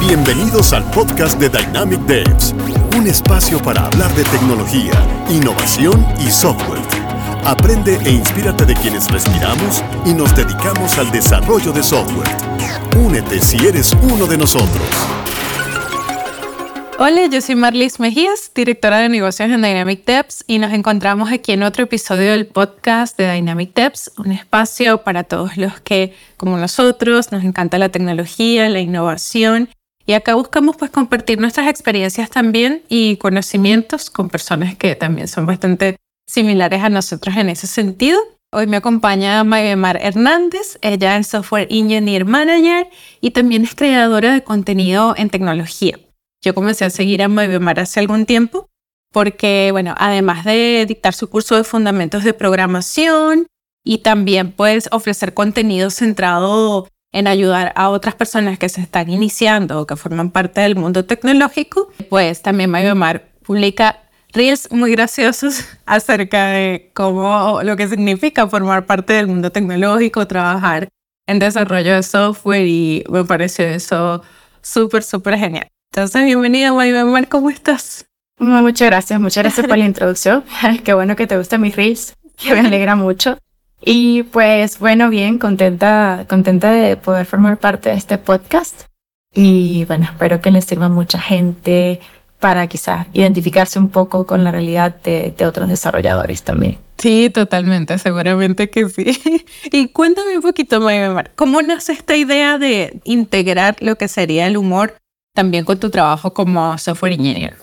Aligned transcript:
Bienvenidos 0.00 0.72
al 0.74 0.84
podcast 0.90 1.38
de 1.40 1.48
Dynamic 1.48 2.00
Devs, 2.00 2.54
un 2.96 3.06
espacio 3.06 3.62
para 3.62 3.86
hablar 3.86 4.14
de 4.14 4.24
tecnología, 4.24 4.92
innovación 5.30 6.06
y 6.18 6.30
software. 6.30 6.82
Aprende 7.44 7.98
e 8.04 8.10
inspírate 8.10 8.66
de 8.66 8.74
quienes 8.74 9.10
respiramos 9.10 9.82
y 10.04 10.12
nos 10.12 10.34
dedicamos 10.36 10.98
al 10.98 11.10
desarrollo 11.12 11.72
de 11.72 11.82
software. 11.82 12.28
Únete 12.98 13.40
si 13.40 13.56
eres 13.66 13.96
uno 14.02 14.26
de 14.26 14.36
nosotros. 14.36 15.25
Hola, 16.98 17.26
yo 17.26 17.42
soy 17.42 17.56
Marlis 17.56 18.00
Mejías, 18.00 18.50
directora 18.54 19.00
de 19.00 19.10
negocios 19.10 19.50
en 19.50 19.60
Dynamic 19.60 20.06
Devs 20.06 20.44
y 20.46 20.58
nos 20.58 20.72
encontramos 20.72 21.30
aquí 21.30 21.52
en 21.52 21.62
otro 21.62 21.84
episodio 21.84 22.30
del 22.30 22.46
podcast 22.46 23.18
de 23.18 23.30
Dynamic 23.30 23.74
Devs, 23.74 24.12
un 24.16 24.32
espacio 24.32 25.04
para 25.04 25.22
todos 25.22 25.58
los 25.58 25.78
que, 25.80 26.14
como 26.38 26.56
nosotros, 26.56 27.32
nos 27.32 27.44
encanta 27.44 27.76
la 27.76 27.90
tecnología, 27.90 28.70
la 28.70 28.80
innovación 28.80 29.68
y 30.06 30.14
acá 30.14 30.36
buscamos 30.36 30.76
pues 30.78 30.90
compartir 30.90 31.38
nuestras 31.38 31.68
experiencias 31.68 32.30
también 32.30 32.82
y 32.88 33.18
conocimientos 33.18 34.08
con 34.08 34.30
personas 34.30 34.74
que 34.74 34.94
también 34.94 35.28
son 35.28 35.44
bastante 35.44 35.96
similares 36.26 36.82
a 36.82 36.88
nosotros 36.88 37.36
en 37.36 37.50
ese 37.50 37.66
sentido. 37.66 38.18
Hoy 38.52 38.66
me 38.68 38.78
acompaña 38.78 39.44
Maybemar 39.44 39.98
Hernández, 40.00 40.78
ella 40.80 41.18
es 41.18 41.26
Software 41.26 41.68
Engineer 41.68 42.24
Manager 42.24 42.88
y 43.20 43.32
también 43.32 43.64
es 43.64 43.74
creadora 43.74 44.32
de 44.32 44.42
contenido 44.42 45.12
en 45.18 45.28
tecnología. 45.28 45.98
Yo 46.46 46.54
comencé 46.54 46.84
a 46.84 46.90
seguir 46.90 47.24
a 47.24 47.28
Maybemar 47.28 47.80
hace 47.80 47.98
algún 47.98 48.24
tiempo 48.24 48.70
porque, 49.12 49.70
bueno, 49.72 49.96
además 49.98 50.44
de 50.44 50.84
dictar 50.86 51.12
su 51.12 51.28
curso 51.28 51.56
de 51.56 51.64
fundamentos 51.64 52.22
de 52.22 52.34
programación 52.34 53.48
y 53.84 53.98
también 53.98 54.52
pues 54.52 54.88
ofrecer 54.92 55.34
contenido 55.34 55.90
centrado 55.90 56.86
en 57.10 57.26
ayudar 57.26 57.72
a 57.74 57.88
otras 57.88 58.14
personas 58.14 58.60
que 58.60 58.68
se 58.68 58.80
están 58.80 59.10
iniciando 59.10 59.80
o 59.80 59.88
que 59.88 59.96
forman 59.96 60.30
parte 60.30 60.60
del 60.60 60.76
mundo 60.76 61.04
tecnológico, 61.04 61.90
pues 62.08 62.42
también 62.42 62.70
Maybemar 62.70 63.28
publica 63.42 64.04
reels 64.32 64.70
muy 64.70 64.92
graciosos 64.92 65.64
acerca 65.84 66.46
de 66.50 66.92
cómo 66.94 67.60
lo 67.64 67.74
que 67.76 67.88
significa 67.88 68.46
formar 68.46 68.86
parte 68.86 69.14
del 69.14 69.26
mundo 69.26 69.50
tecnológico, 69.50 70.28
trabajar 70.28 70.90
en 71.26 71.40
desarrollo 71.40 71.94
de 71.94 72.04
software 72.04 72.68
y 72.68 73.02
me 73.10 73.24
pareció 73.24 73.64
eso 73.64 74.22
súper, 74.62 75.02
súper 75.02 75.36
genial. 75.38 75.66
Entonces, 75.96 76.26
bienvenida, 76.26 76.74
Maybemar, 76.74 77.26
¿cómo 77.26 77.48
estás? 77.48 78.04
Muchas 78.38 78.86
gracias, 78.86 79.18
muchas 79.18 79.44
gracias 79.44 79.66
por 79.66 79.78
la 79.78 79.86
introducción. 79.86 80.44
Qué 80.84 80.92
bueno 80.92 81.16
que 81.16 81.26
te 81.26 81.38
gustan 81.38 81.62
mis 81.62 81.74
reels, 81.74 82.14
que 82.36 82.52
me 82.52 82.60
alegra 82.60 82.96
mucho. 82.96 83.38
Y 83.80 84.24
pues 84.24 84.78
bueno, 84.78 85.08
bien, 85.08 85.38
contenta, 85.38 86.26
contenta 86.28 86.70
de 86.70 86.98
poder 86.98 87.24
formar 87.24 87.56
parte 87.56 87.88
de 87.88 87.94
este 87.94 88.18
podcast. 88.18 88.82
Y 89.32 89.86
bueno, 89.86 90.04
espero 90.04 90.42
que 90.42 90.50
les 90.50 90.66
sirva 90.66 90.84
a 90.84 90.90
mucha 90.90 91.18
gente 91.18 92.00
para 92.40 92.66
quizás 92.66 93.06
identificarse 93.14 93.78
un 93.78 93.88
poco 93.88 94.26
con 94.26 94.44
la 94.44 94.50
realidad 94.50 94.94
de, 95.02 95.32
de 95.34 95.46
otros 95.46 95.66
desarrolladores 95.66 96.42
también. 96.42 96.76
Sí, 96.98 97.30
totalmente, 97.30 97.96
seguramente 97.96 98.68
que 98.68 98.86
sí. 98.90 99.46
Y 99.72 99.88
cuéntame 99.88 100.36
un 100.36 100.42
poquito, 100.42 100.78
Maymar, 100.78 101.30
¿cómo 101.36 101.62
nace 101.62 101.94
esta 101.94 102.16
idea 102.16 102.58
de 102.58 103.00
integrar 103.04 103.76
lo 103.80 103.96
que 103.96 104.08
sería 104.08 104.46
el 104.46 104.58
humor 104.58 104.92
también 105.36 105.64
con 105.64 105.78
tu 105.78 105.90
trabajo 105.90 106.34
como 106.34 106.76
software 106.78 107.12
engineer? 107.12 107.56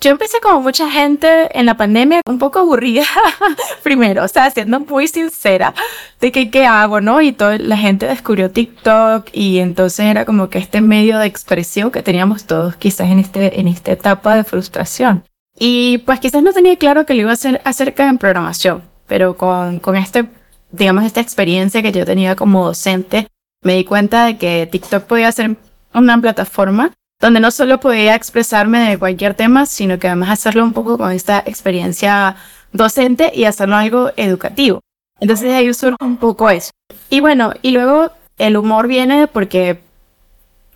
Yo 0.00 0.12
empecé 0.12 0.38
como 0.40 0.60
mucha 0.60 0.88
gente 0.88 1.48
en 1.58 1.66
la 1.66 1.76
pandemia, 1.76 2.20
un 2.28 2.38
poco 2.38 2.60
aburrida 2.60 3.02
primero, 3.82 4.22
o 4.22 4.28
sea, 4.28 4.48
siendo 4.48 4.78
muy 4.78 5.08
sincera 5.08 5.74
de 6.20 6.30
que 6.30 6.52
qué 6.52 6.66
hago, 6.66 7.00
¿no? 7.00 7.20
Y 7.20 7.32
toda 7.32 7.58
la 7.58 7.76
gente 7.76 8.06
descubrió 8.06 8.48
TikTok 8.48 9.28
y 9.32 9.58
entonces 9.58 10.06
era 10.06 10.24
como 10.24 10.50
que 10.50 10.58
este 10.58 10.80
medio 10.80 11.18
de 11.18 11.26
expresión 11.26 11.90
que 11.90 12.04
teníamos 12.04 12.44
todos 12.44 12.76
quizás 12.76 13.10
en, 13.10 13.18
este, 13.18 13.58
en 13.58 13.66
esta 13.66 13.90
etapa 13.90 14.36
de 14.36 14.44
frustración. 14.44 15.24
Y 15.58 15.98
pues 15.98 16.20
quizás 16.20 16.44
no 16.44 16.52
tenía 16.52 16.76
claro 16.76 17.04
que 17.04 17.14
lo 17.14 17.22
iba 17.22 17.30
a 17.30 17.34
hacer 17.34 17.60
acerca 17.64 18.08
de 18.08 18.18
programación, 18.18 18.84
pero 19.08 19.36
con, 19.36 19.80
con 19.80 19.96
este, 19.96 20.26
digamos, 20.70 21.06
esta 21.06 21.20
experiencia 21.20 21.82
que 21.82 21.90
yo 21.90 22.06
tenía 22.06 22.36
como 22.36 22.66
docente, 22.66 23.26
me 23.64 23.74
di 23.74 23.84
cuenta 23.84 24.26
de 24.26 24.38
que 24.38 24.68
TikTok 24.70 25.04
podía 25.04 25.32
ser 25.32 25.56
una 25.92 26.20
plataforma 26.20 26.92
donde 27.20 27.40
no 27.40 27.50
solo 27.50 27.80
podía 27.80 28.14
expresarme 28.14 28.88
de 28.88 28.98
cualquier 28.98 29.34
tema, 29.34 29.66
sino 29.66 29.98
que 29.98 30.06
además 30.06 30.30
hacerlo 30.30 30.62
un 30.64 30.72
poco 30.72 30.98
con 30.98 31.10
esta 31.10 31.42
experiencia 31.44 32.36
docente 32.72 33.32
y 33.34 33.44
hacerlo 33.44 33.76
algo 33.76 34.10
educativo. 34.16 34.80
Entonces 35.20 35.52
ahí 35.52 35.72
surge 35.74 35.96
un 36.00 36.16
poco 36.16 36.48
eso. 36.48 36.70
Y 37.10 37.20
bueno, 37.20 37.52
y 37.62 37.72
luego 37.72 38.12
el 38.38 38.56
humor 38.56 38.86
viene 38.86 39.26
porque 39.26 39.80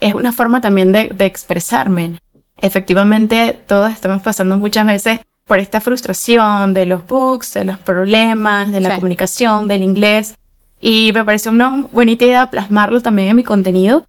es 0.01 0.15
una 0.15 0.33
forma 0.33 0.61
también 0.61 0.91
de, 0.91 1.11
de 1.11 1.27
expresarme. 1.27 2.19
Efectivamente, 2.57 3.61
todos 3.67 3.93
estamos 3.93 4.23
pasando 4.23 4.59
muchas 4.59 4.87
veces 4.87 5.21
por 5.45 5.61
esta 5.61 5.81
frustración 5.81 6.75
de 6.75 6.87
los 6.87 7.07
bugs, 7.07 7.55
de 7.55 7.65
los 7.65 7.79
problemas, 7.79 8.73
de 8.73 8.81
la 8.81 8.97
comunicación, 8.97 9.69
del 9.69 9.83
inglés. 9.83 10.35
Y 10.81 11.13
me 11.15 11.25
pareció 11.25 11.53
una 11.53 11.87
buena 11.93 12.13
idea 12.13 12.51
plasmarlo 12.51 13.01
también 13.01 13.29
en 13.29 13.37
mi 13.37 13.45
contenido 13.45 14.07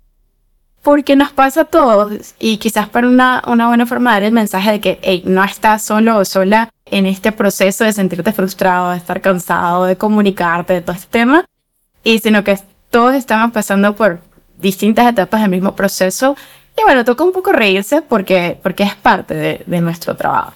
porque 0.83 1.15
nos 1.15 1.31
pasa 1.31 1.61
a 1.61 1.65
todos 1.65 2.35
y 2.39 2.57
quizás 2.57 2.89
para 2.89 3.07
una, 3.07 3.41
una 3.47 3.67
buena 3.67 3.85
forma 3.85 4.11
de 4.11 4.15
dar 4.15 4.23
el 4.23 4.33
mensaje 4.33 4.71
de 4.73 4.79
que 4.81 4.99
hey, 5.01 5.23
no 5.25 5.43
estás 5.43 5.81
solo 5.81 6.17
o 6.17 6.25
sola 6.25 6.69
en 6.85 7.05
este 7.05 7.31
proceso 7.31 7.85
de 7.85 7.93
sentirte 7.93 8.33
frustrado, 8.33 8.91
de 8.91 8.97
estar 8.97 9.21
cansado, 9.21 9.85
de 9.85 9.95
comunicarte, 9.95 10.73
de 10.73 10.81
todo 10.81 10.95
este 10.95 11.07
tema, 11.07 11.45
y 12.03 12.19
sino 12.19 12.43
que 12.43 12.59
todos 12.91 13.15
estamos 13.15 13.51
pasando 13.53 13.95
por 13.95 14.19
distintas 14.59 15.09
etapas 15.09 15.41
del 15.41 15.49
mismo 15.49 15.75
proceso 15.75 16.35
y 16.77 16.83
bueno, 16.83 17.05
toca 17.05 17.23
un 17.23 17.31
poco 17.31 17.53
reírse 17.53 18.01
porque, 18.01 18.59
porque 18.61 18.83
es 18.83 18.95
parte 18.95 19.33
de, 19.33 19.63
de 19.65 19.81
nuestro 19.81 20.15
trabajo. 20.15 20.53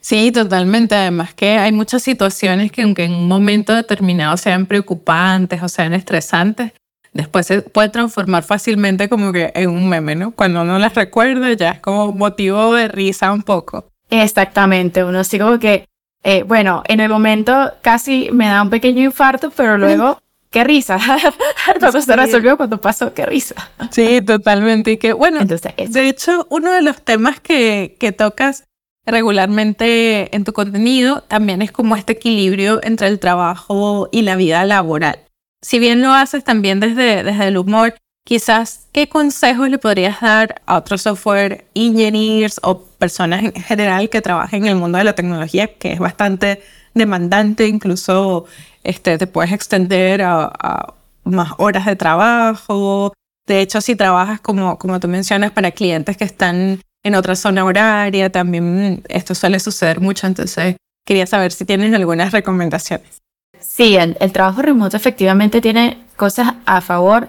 Sí, 0.00 0.32
totalmente. 0.32 0.96
Además 0.96 1.32
que 1.32 1.58
hay 1.58 1.72
muchas 1.72 2.02
situaciones 2.02 2.72
que 2.72 2.82
aunque 2.82 3.04
en 3.04 3.14
un 3.14 3.28
momento 3.28 3.72
determinado 3.72 4.36
sean 4.36 4.66
preocupantes 4.66 5.62
o 5.62 5.68
sean 5.68 5.94
estresantes, 5.94 6.72
después 7.12 7.46
se 7.46 7.62
puede 7.62 7.88
transformar 7.88 8.42
fácilmente 8.42 9.08
como 9.08 9.32
que 9.32 9.52
en 9.54 9.70
un 9.70 9.88
meme, 9.88 10.14
¿no? 10.14 10.32
Cuando 10.32 10.62
uno 10.62 10.78
las 10.78 10.94
recuerda 10.94 11.52
ya 11.52 11.70
es 11.72 11.80
como 11.80 12.12
motivo 12.12 12.74
de 12.74 12.88
risa 12.88 13.32
un 13.32 13.42
poco. 13.42 13.86
Exactamente, 14.10 15.04
uno 15.04 15.20
así 15.20 15.38
como 15.38 15.58
que, 15.58 15.86
eh, 16.22 16.42
bueno, 16.42 16.82
en 16.86 17.00
el 17.00 17.08
momento 17.08 17.72
casi 17.82 18.30
me 18.32 18.46
da 18.46 18.62
un 18.62 18.70
pequeño 18.70 19.02
infarto, 19.02 19.50
pero 19.50 19.78
luego, 19.78 20.20
qué 20.50 20.64
risa. 20.64 20.98
Todo 21.80 22.00
se 22.00 22.14
resolvió 22.14 22.56
cuando 22.56 22.80
pasó, 22.80 23.14
qué 23.14 23.24
risa. 23.24 23.54
Sí, 23.90 24.20
totalmente. 24.20 24.92
Y 24.92 24.96
que, 24.98 25.12
bueno, 25.12 25.40
Entonces, 25.40 25.72
de 25.76 26.08
hecho, 26.08 26.46
uno 26.50 26.72
de 26.72 26.82
los 26.82 27.00
temas 27.02 27.40
que, 27.40 27.96
que 27.98 28.12
tocas 28.12 28.64
regularmente 29.06 30.34
en 30.36 30.44
tu 30.44 30.52
contenido 30.52 31.22
también 31.22 31.60
es 31.62 31.72
como 31.72 31.96
este 31.96 32.12
equilibrio 32.12 32.80
entre 32.84 33.08
el 33.08 33.18
trabajo 33.18 34.08
y 34.12 34.22
la 34.22 34.36
vida 34.36 34.64
laboral 34.64 35.18
si 35.62 35.78
bien 35.78 36.02
lo 36.02 36.12
haces 36.12 36.44
también 36.44 36.80
desde, 36.80 37.22
desde 37.22 37.48
el 37.48 37.56
humor, 37.56 37.94
quizás 38.24 38.88
qué 38.92 39.08
consejos 39.08 39.68
le 39.68 39.78
podrías 39.78 40.20
dar 40.20 40.60
a 40.66 40.76
otros 40.76 41.02
software 41.02 41.64
engineers 41.74 42.60
o 42.62 42.82
personas 42.82 43.44
en 43.44 43.52
general 43.52 44.08
que 44.10 44.20
trabajen 44.20 44.64
en 44.64 44.70
el 44.70 44.76
mundo 44.76 44.98
de 44.98 45.04
la 45.04 45.14
tecnología, 45.14 45.74
que 45.74 45.92
es 45.92 45.98
bastante 45.98 46.62
demandante, 46.94 47.66
incluso 47.66 48.46
este, 48.84 49.18
te 49.18 49.26
puedes 49.26 49.52
extender 49.52 50.22
a, 50.22 50.94
más 51.24 51.52
horas 51.58 51.86
de 51.86 51.96
trabajo. 51.96 53.12
De 53.46 53.60
hecho, 53.60 53.80
si 53.80 53.94
trabajas 53.96 54.40
como, 54.40 54.78
como 54.78 54.98
tú 54.98 55.08
mencionas 55.08 55.52
para 55.52 55.70
clientes 55.70 56.16
que 56.16 56.24
están 56.24 56.80
en 57.04 57.14
otra 57.14 57.36
zona 57.36 57.64
horaria, 57.64 58.30
también 58.30 59.02
esto 59.08 59.34
suele 59.34 59.60
suceder 59.60 60.00
mucho, 60.00 60.26
entonces 60.26 60.76
quería 61.06 61.26
saber 61.26 61.52
si 61.52 61.64
tienes 61.64 61.94
algunas 61.94 62.32
recomendaciones. 62.32 63.22
Sí, 63.62 63.96
el, 63.96 64.16
trabajo 64.32 64.62
remoto 64.62 64.96
efectivamente 64.96 65.60
tiene 65.60 65.98
cosas 66.16 66.54
a 66.66 66.80
favor 66.80 67.28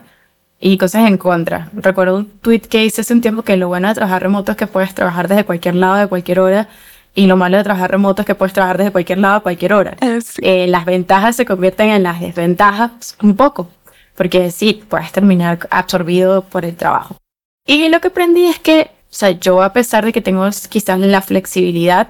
y 0.59 0.77
cosas 0.77 1.07
en 1.07 1.17
contra. 1.17 1.69
Recuerdo 1.73 2.17
un 2.17 2.29
tweet 2.29 2.61
que 2.61 2.85
hice 2.85 3.01
hace 3.01 3.13
un 3.13 3.21
tiempo 3.21 3.43
que 3.43 3.57
lo 3.57 3.67
bueno 3.67 3.87
de 3.87 3.95
trabajar 3.95 4.21
remoto 4.21 4.51
es 4.51 4.57
que 4.57 4.67
puedes 4.67 4.93
trabajar 4.93 5.27
desde 5.27 5.45
cualquier 5.45 5.75
lado, 5.75 5.95
de 5.95 6.07
cualquier 6.07 6.39
hora, 6.39 6.67
y 7.15 7.27
lo 7.27 7.37
malo 7.37 7.57
de 7.57 7.63
trabajar 7.63 7.91
remoto 7.91 8.21
es 8.21 8.25
que 8.25 8.35
puedes 8.35 8.53
trabajar 8.53 8.77
desde 8.77 8.91
cualquier 8.91 9.19
lado, 9.19 9.35
a 9.35 9.39
cualquier 9.41 9.73
hora. 9.73 9.97
Eh, 10.01 10.19
eh, 10.41 10.67
las 10.67 10.85
ventajas 10.85 11.35
se 11.35 11.45
convierten 11.45 11.89
en 11.89 12.03
las 12.03 12.19
desventajas 12.19 13.15
un 13.21 13.35
poco, 13.35 13.69
porque 14.15 14.51
sí, 14.51 14.83
puedes 14.89 15.11
terminar 15.11 15.59
absorbido 15.69 16.43
por 16.43 16.65
el 16.65 16.75
trabajo. 16.75 17.17
Y 17.65 17.87
lo 17.89 18.01
que 18.01 18.07
aprendí 18.07 18.45
es 18.45 18.59
que, 18.59 18.89
o 19.09 19.15
sea, 19.15 19.31
yo 19.31 19.61
a 19.61 19.73
pesar 19.73 20.05
de 20.05 20.11
que 20.11 20.21
tengo 20.21 20.49
quizás 20.69 20.99
la 20.99 21.21
flexibilidad 21.21 22.07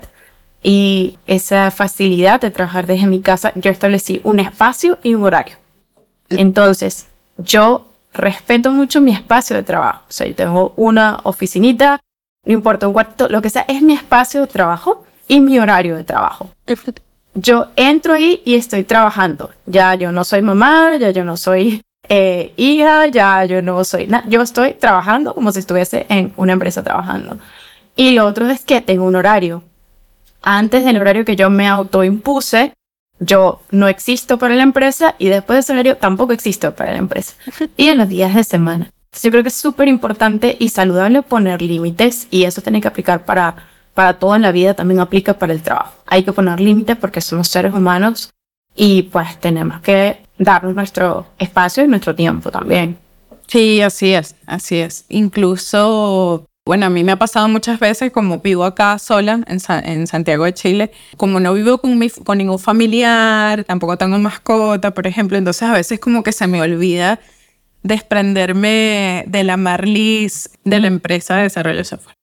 y 0.63 1.19
esa 1.27 1.69
facilidad 1.71 2.41
de 2.41 2.49
trabajar 2.49 2.87
desde 2.87 3.05
mi 3.05 3.21
casa, 3.21 3.51
yo 3.55 3.69
establecí 3.69 4.21
un 4.23 4.39
espacio 4.39 4.97
y 5.03 5.13
un 5.13 5.23
horario. 5.23 5.57
Entonces, 6.29 7.07
yo 7.37 7.87
respeto 8.13 8.71
mucho 8.71 9.01
mi 9.01 9.11
espacio 9.11 9.55
de 9.55 9.63
trabajo. 9.63 10.03
O 10.07 10.11
sea, 10.11 10.25
yo 10.25 10.35
tengo 10.35 10.73
una 10.77 11.19
oficinita, 11.23 11.99
no 12.45 12.53
importa 12.53 12.87
un 12.87 12.93
cuarto, 12.93 13.27
lo 13.27 13.41
que 13.41 13.49
sea, 13.49 13.65
es 13.67 13.81
mi 13.81 13.93
espacio 13.93 14.41
de 14.41 14.47
trabajo 14.47 15.03
y 15.27 15.41
mi 15.41 15.59
horario 15.59 15.95
de 15.95 16.03
trabajo. 16.03 16.49
Yo 17.35 17.67
entro 17.75 18.13
ahí 18.13 18.41
y 18.45 18.55
estoy 18.55 18.83
trabajando. 18.83 19.51
Ya 19.65 19.95
yo 19.95 20.11
no 20.11 20.23
soy 20.23 20.41
mamá, 20.41 20.95
ya 20.97 21.09
yo 21.09 21.25
no 21.25 21.35
soy 21.35 21.81
eh, 22.09 22.53
hija, 22.57 23.07
ya 23.07 23.45
yo 23.45 23.61
no 23.61 23.83
soy 23.83 24.07
nada, 24.07 24.25
yo 24.27 24.41
estoy 24.41 24.73
trabajando 24.73 25.33
como 25.33 25.51
si 25.51 25.59
estuviese 25.59 26.05
en 26.09 26.33
una 26.37 26.53
empresa 26.53 26.83
trabajando. 26.83 27.37
Y 27.95 28.11
lo 28.11 28.25
otro 28.25 28.47
es 28.49 28.63
que 28.65 28.81
tengo 28.81 29.05
un 29.05 29.15
horario. 29.15 29.63
Antes 30.43 30.83
del 30.85 30.97
horario 30.97 31.25
que 31.25 31.35
yo 31.35 31.49
me 31.49 31.67
autoimpuse, 31.67 32.73
yo 33.19 33.61
no 33.71 33.87
existo 33.87 34.37
para 34.37 34.55
la 34.55 34.63
empresa 34.63 35.15
y 35.17 35.29
después 35.29 35.55
de 35.55 35.59
ese 35.61 35.73
horario 35.73 35.97
tampoco 35.97 36.33
existo 36.33 36.75
para 36.75 36.91
la 36.91 36.97
empresa. 36.97 37.33
Y 37.77 37.87
en 37.87 37.97
los 37.97 38.09
días 38.09 38.35
de 38.35 38.43
semana. 38.43 38.91
Yo 39.21 39.31
creo 39.31 39.43
que 39.43 39.49
es 39.49 39.55
súper 39.55 39.87
importante 39.87 40.57
y 40.59 40.69
saludable 40.69 41.21
poner 41.21 41.61
límites 41.61 42.27
y 42.31 42.43
eso 42.43 42.61
tiene 42.61 42.81
que 42.81 42.87
aplicar 42.87 43.25
para, 43.25 43.55
para 43.93 44.15
todo 44.19 44.35
en 44.35 44.41
la 44.41 44.51
vida, 44.51 44.73
también 44.73 44.99
aplica 44.99 45.35
para 45.35 45.53
el 45.53 45.61
trabajo. 45.61 45.93
Hay 46.07 46.23
que 46.23 46.33
poner 46.33 46.59
límites 46.59 46.97
porque 46.97 47.21
somos 47.21 47.47
seres 47.47 47.73
humanos 47.73 48.31
y 48.75 49.03
pues 49.03 49.39
tenemos 49.39 49.81
que 49.81 50.17
darnos 50.37 50.75
nuestro 50.75 51.27
espacio 51.37 51.85
y 51.85 51.87
nuestro 51.87 52.15
tiempo 52.15 52.51
también. 52.51 52.97
Sí, 53.47 53.81
así 53.81 54.13
es, 54.13 54.35
así 54.47 54.77
es. 54.77 55.05
Incluso, 55.09 56.47
bueno, 56.65 56.85
a 56.85 56.89
mí 56.89 57.03
me 57.03 57.11
ha 57.11 57.17
pasado 57.17 57.49
muchas 57.49 57.79
veces, 57.79 58.11
como 58.11 58.39
vivo 58.39 58.63
acá 58.63 58.97
sola 58.97 59.41
en, 59.47 59.59
en 59.83 60.07
Santiago 60.07 60.45
de 60.45 60.53
Chile, 60.53 60.91
como 61.17 61.39
no 61.39 61.53
vivo 61.53 61.77
con, 61.77 61.97
mi, 61.97 62.09
con 62.09 62.37
ningún 62.37 62.59
familiar, 62.59 63.65
tampoco 63.65 63.97
tengo 63.97 64.17
mascota, 64.17 64.93
por 64.93 65.05
ejemplo, 65.05 65.37
entonces 65.37 65.63
a 65.63 65.73
veces 65.73 65.99
como 65.99 66.23
que 66.23 66.31
se 66.31 66.47
me 66.47 66.61
olvida 66.61 67.19
desprenderme 67.81 69.25
de 69.27 69.43
la 69.43 69.57
Marlis 69.57 70.49
de 70.63 70.79
la 70.79 70.87
empresa 70.87 71.35
de 71.35 71.43
desarrollo 71.43 71.77
de 71.77 71.83
software. 71.83 72.15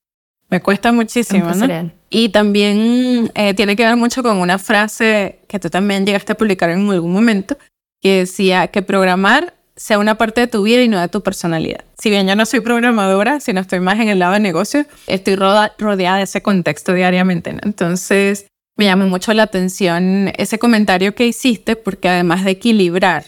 Me 0.49 0.59
cuesta 0.59 0.91
muchísimo, 0.91 1.51
¿no? 1.53 1.91
Y 2.09 2.29
también 2.29 3.31
eh, 3.35 3.53
tiene 3.53 3.75
que 3.75 3.85
ver 3.85 3.95
mucho 3.95 4.23
con 4.23 4.37
una 4.37 4.57
frase 4.57 5.39
que 5.47 5.59
tú 5.59 5.69
también 5.69 6.05
llegaste 6.05 6.33
a 6.33 6.35
publicar 6.35 6.71
en 6.71 6.89
algún 6.89 7.13
momento, 7.13 7.57
que 8.01 8.17
decía 8.17 8.67
que 8.67 8.81
programar 8.81 9.53
sea 9.75 9.99
una 9.99 10.15
parte 10.15 10.41
de 10.41 10.47
tu 10.47 10.63
vida 10.63 10.81
y 10.81 10.87
no 10.87 10.99
de 10.99 11.07
tu 11.07 11.21
personalidad. 11.21 11.83
Si 11.97 12.09
bien 12.09 12.27
yo 12.27 12.35
no 12.35 12.45
soy 12.45 12.59
programadora, 12.59 13.39
sino 13.39 13.61
estoy 13.61 13.79
más 13.79 13.99
en 13.99 14.09
el 14.09 14.19
lado 14.19 14.33
de 14.33 14.39
negocio, 14.39 14.85
estoy 15.07 15.35
rodeada 15.35 16.17
de 16.17 16.23
ese 16.23 16.41
contexto 16.41 16.93
diariamente. 16.93 17.55
Entonces, 17.63 18.47
me 18.77 18.85
llamó 18.85 19.07
mucho 19.07 19.33
la 19.33 19.43
atención 19.43 20.31
ese 20.37 20.59
comentario 20.59 21.15
que 21.15 21.27
hiciste, 21.27 21.75
porque 21.75 22.09
además 22.09 22.43
de 22.43 22.51
equilibrar 22.51 23.25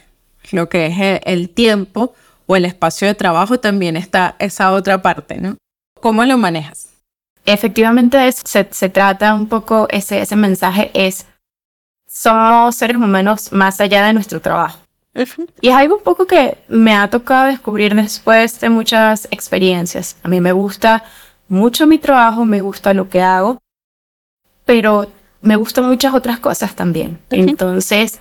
lo 0.51 0.69
que 0.69 0.87
es 0.87 1.21
el 1.25 1.49
tiempo 1.49 2.13
o 2.47 2.55
el 2.55 2.65
espacio 2.65 3.07
de 3.07 3.15
trabajo, 3.15 3.59
también 3.59 3.95
está 3.95 4.35
esa 4.39 4.71
otra 4.71 5.01
parte, 5.01 5.37
¿no? 5.37 5.57
¿Cómo 5.99 6.25
lo 6.25 6.37
manejas? 6.37 6.89
Efectivamente, 7.45 8.31
se, 8.31 8.67
se 8.71 8.89
trata 8.89 9.33
un 9.33 9.47
poco, 9.47 9.87
ese, 9.89 10.21
ese 10.21 10.35
mensaje 10.35 10.91
es, 10.93 11.25
somos 12.07 12.75
seres 12.75 12.97
humanos 12.97 13.51
más 13.51 13.79
allá 13.81 14.05
de 14.05 14.13
nuestro 14.13 14.41
trabajo. 14.41 14.79
Y 15.61 15.69
es 15.69 15.75
algo 15.75 15.97
un 15.97 16.03
poco 16.03 16.25
que 16.25 16.57
me 16.67 16.95
ha 16.95 17.09
tocado 17.09 17.47
descubrir 17.47 17.93
después 17.93 18.59
de 18.59 18.69
muchas 18.69 19.27
experiencias. 19.31 20.17
A 20.23 20.27
mí 20.27 20.41
me 20.41 20.51
gusta 20.51 21.03
mucho 21.47 21.85
mi 21.85 21.99
trabajo, 21.99 22.45
me 22.45 22.61
gusta 22.61 22.93
lo 22.93 23.09
que 23.09 23.21
hago, 23.21 23.59
pero 24.65 25.07
me 25.41 25.55
gustan 25.55 25.85
muchas 25.85 26.13
otras 26.13 26.39
cosas 26.39 26.75
también. 26.75 27.19
Entonces, 27.29 28.19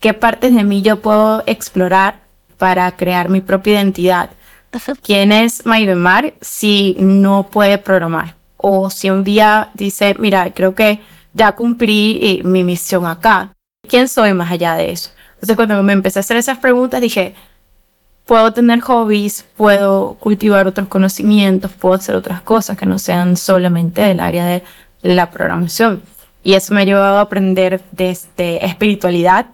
¿qué 0.00 0.12
partes 0.12 0.54
de 0.54 0.64
mí 0.64 0.82
yo 0.82 1.00
puedo 1.00 1.42
explorar 1.46 2.20
para 2.58 2.94
crear 2.94 3.28
mi 3.30 3.40
propia 3.40 3.74
identidad? 3.74 4.30
¿Quién 5.02 5.32
es 5.32 5.64
Maybemar 5.64 6.34
si 6.40 6.96
no 6.98 7.44
puede 7.44 7.78
programar? 7.78 8.34
O 8.56 8.90
si 8.90 9.08
un 9.08 9.22
día 9.24 9.70
dice, 9.74 10.14
mira, 10.18 10.52
creo 10.52 10.74
que 10.74 11.00
ya 11.32 11.52
cumplí 11.52 12.18
eh, 12.20 12.42
mi 12.44 12.64
misión 12.64 13.06
acá. 13.06 13.52
¿Quién 13.88 14.08
soy 14.08 14.34
más 14.34 14.50
allá 14.50 14.74
de 14.74 14.90
eso? 14.90 15.10
Entonces 15.44 15.56
cuando 15.56 15.82
me 15.82 15.92
empecé 15.92 16.18
a 16.18 16.20
hacer 16.20 16.38
esas 16.38 16.56
preguntas 16.56 17.02
dije, 17.02 17.34
puedo 18.24 18.54
tener 18.54 18.80
hobbies, 18.80 19.44
puedo 19.58 20.14
cultivar 20.14 20.66
otros 20.66 20.88
conocimientos, 20.88 21.70
puedo 21.70 21.96
hacer 21.96 22.16
otras 22.16 22.40
cosas 22.40 22.78
que 22.78 22.86
no 22.86 22.98
sean 22.98 23.36
solamente 23.36 24.00
del 24.00 24.20
área 24.20 24.46
de 24.46 24.62
la 25.02 25.30
programación. 25.30 26.00
Y 26.42 26.54
eso 26.54 26.72
me 26.72 26.80
ha 26.80 26.84
llevado 26.84 27.18
a 27.18 27.20
aprender 27.20 27.82
desde 27.92 28.64
espiritualidad 28.64 29.48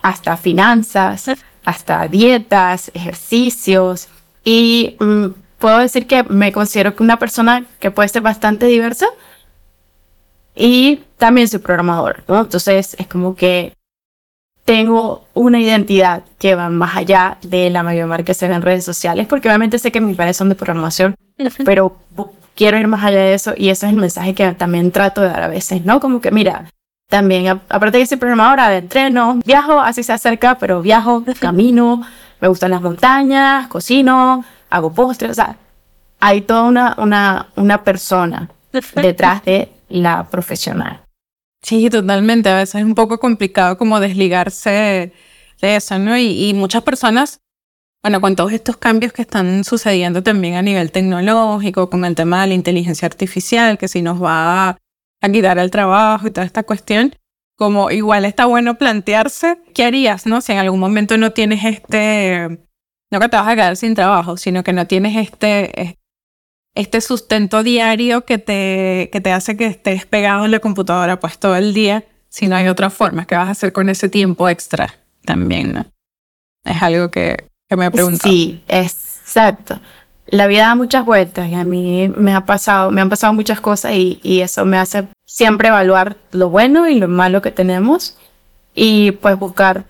hasta 0.00 0.36
finanzas, 0.36 1.28
hasta 1.64 2.06
dietas, 2.06 2.92
ejercicios. 2.94 4.06
Y 4.44 4.94
mm, 5.00 5.26
puedo 5.58 5.78
decir 5.78 6.06
que 6.06 6.22
me 6.22 6.52
considero 6.52 6.94
una 7.00 7.18
persona 7.18 7.64
que 7.80 7.90
puede 7.90 8.08
ser 8.10 8.22
bastante 8.22 8.66
diversa 8.66 9.08
y 10.54 11.02
también 11.18 11.48
soy 11.48 11.58
programador, 11.58 12.22
¿no? 12.28 12.42
Entonces 12.42 12.94
es 12.96 13.06
como 13.08 13.34
que 13.34 13.75
tengo 14.66 15.24
una 15.32 15.60
identidad 15.60 16.24
que 16.38 16.56
va 16.56 16.68
más 16.68 16.96
allá 16.96 17.38
de 17.42 17.70
la 17.70 17.84
mayor 17.84 18.24
que 18.24 18.34
se 18.34 18.48
ve 18.48 18.54
en 18.54 18.62
redes 18.62 18.84
sociales, 18.84 19.26
porque 19.28 19.48
obviamente 19.48 19.78
sé 19.78 19.92
que 19.92 20.00
mis 20.00 20.16
padres 20.16 20.36
son 20.36 20.48
de 20.48 20.56
programación, 20.56 21.14
pero 21.64 21.96
quiero 22.56 22.76
ir 22.76 22.88
más 22.88 23.04
allá 23.04 23.20
de 23.20 23.34
eso 23.34 23.54
y 23.56 23.68
ese 23.68 23.86
es 23.86 23.92
el 23.92 23.98
mensaje 23.98 24.34
que 24.34 24.52
también 24.54 24.90
trato 24.90 25.20
de 25.20 25.28
dar 25.28 25.44
a 25.44 25.48
veces, 25.48 25.84
¿no? 25.84 26.00
Como 26.00 26.20
que 26.20 26.32
mira, 26.32 26.68
también 27.08 27.46
aparte 27.46 27.98
de 27.98 28.06
ser 28.06 28.18
programadora 28.18 28.68
de 28.68 28.78
entreno, 28.78 29.38
viajo, 29.46 29.80
así 29.80 30.02
se 30.02 30.12
acerca, 30.12 30.56
pero 30.58 30.82
viajo, 30.82 31.22
camino, 31.38 32.02
me 32.40 32.48
gustan 32.48 32.72
las 32.72 32.82
montañas, 32.82 33.68
cocino, 33.68 34.44
hago 34.68 34.92
postres, 34.92 35.30
o 35.30 35.34
sea, 35.34 35.56
hay 36.18 36.40
toda 36.40 36.64
una, 36.64 36.96
una, 36.98 37.46
una 37.54 37.84
persona 37.84 38.50
detrás 38.96 39.44
de 39.44 39.70
la 39.90 40.24
profesional. 40.24 41.05
Sí, 41.66 41.90
totalmente. 41.90 42.48
A 42.48 42.58
veces 42.58 42.76
es 42.76 42.84
un 42.84 42.94
poco 42.94 43.18
complicado 43.18 43.76
como 43.76 43.98
desligarse 43.98 45.12
de 45.60 45.76
eso, 45.76 45.98
¿no? 45.98 46.16
Y, 46.16 46.48
y, 46.48 46.54
muchas 46.54 46.84
personas, 46.84 47.40
bueno, 48.04 48.20
con 48.20 48.36
todos 48.36 48.52
estos 48.52 48.76
cambios 48.76 49.12
que 49.12 49.22
están 49.22 49.64
sucediendo 49.64 50.22
también 50.22 50.54
a 50.54 50.62
nivel 50.62 50.92
tecnológico, 50.92 51.90
con 51.90 52.04
el 52.04 52.14
tema 52.14 52.42
de 52.42 52.48
la 52.48 52.54
inteligencia 52.54 53.06
artificial, 53.06 53.78
que 53.78 53.88
si 53.88 54.00
nos 54.00 54.22
va 54.22 54.68
a, 54.68 54.78
a 55.20 55.28
quitar 55.28 55.58
el 55.58 55.72
trabajo 55.72 56.28
y 56.28 56.30
toda 56.30 56.46
esta 56.46 56.62
cuestión, 56.62 57.16
como 57.56 57.90
igual 57.90 58.24
está 58.26 58.46
bueno 58.46 58.78
plantearse 58.78 59.58
qué 59.74 59.86
harías, 59.86 60.24
¿no? 60.24 60.42
Si 60.42 60.52
en 60.52 60.58
algún 60.58 60.78
momento 60.78 61.18
no 61.18 61.32
tienes 61.32 61.64
este, 61.64 62.60
no 63.10 63.18
que 63.18 63.28
te 63.28 63.36
vas 63.36 63.48
a 63.48 63.56
quedar 63.56 63.76
sin 63.76 63.96
trabajo, 63.96 64.36
sino 64.36 64.62
que 64.62 64.72
no 64.72 64.86
tienes 64.86 65.16
este, 65.16 65.98
este 66.76 67.00
sustento 67.00 67.62
diario 67.62 68.24
que 68.24 68.38
te, 68.38 69.08
que 69.10 69.20
te 69.20 69.32
hace 69.32 69.56
que 69.56 69.66
estés 69.66 70.06
pegado 70.06 70.44
en 70.44 70.50
la 70.52 70.60
computadora 70.60 71.18
pues 71.18 71.38
todo 71.38 71.56
el 71.56 71.74
día, 71.74 72.04
si 72.28 72.46
no 72.46 72.54
hay 72.54 72.68
otra 72.68 72.90
forma, 72.90 73.26
¿qué 73.26 73.34
vas 73.34 73.48
a 73.48 73.52
hacer 73.52 73.72
con 73.72 73.88
ese 73.88 74.08
tiempo 74.08 74.48
extra 74.48 74.94
también? 75.24 75.72
¿no? 75.72 75.86
Es 76.64 76.80
algo 76.82 77.10
que, 77.10 77.48
que 77.68 77.76
me 77.76 77.86
he 77.86 77.90
preguntado. 77.90 78.30
Sí, 78.30 78.62
exacto. 78.68 79.80
La 80.26 80.46
vida 80.46 80.66
da 80.66 80.74
muchas 80.74 81.04
vueltas 81.04 81.48
y 81.48 81.54
a 81.54 81.64
mí 81.64 82.12
me, 82.14 82.34
ha 82.34 82.44
pasado, 82.44 82.90
me 82.90 83.00
han 83.00 83.08
pasado 83.08 83.32
muchas 83.32 83.60
cosas 83.60 83.94
y, 83.94 84.20
y 84.22 84.40
eso 84.40 84.64
me 84.66 84.76
hace 84.76 85.08
siempre 85.24 85.68
evaluar 85.68 86.16
lo 86.32 86.50
bueno 86.50 86.88
y 86.88 86.98
lo 86.98 87.08
malo 87.08 87.40
que 87.40 87.52
tenemos 87.52 88.18
y 88.74 89.12
pues 89.12 89.38
buscar 89.38 89.84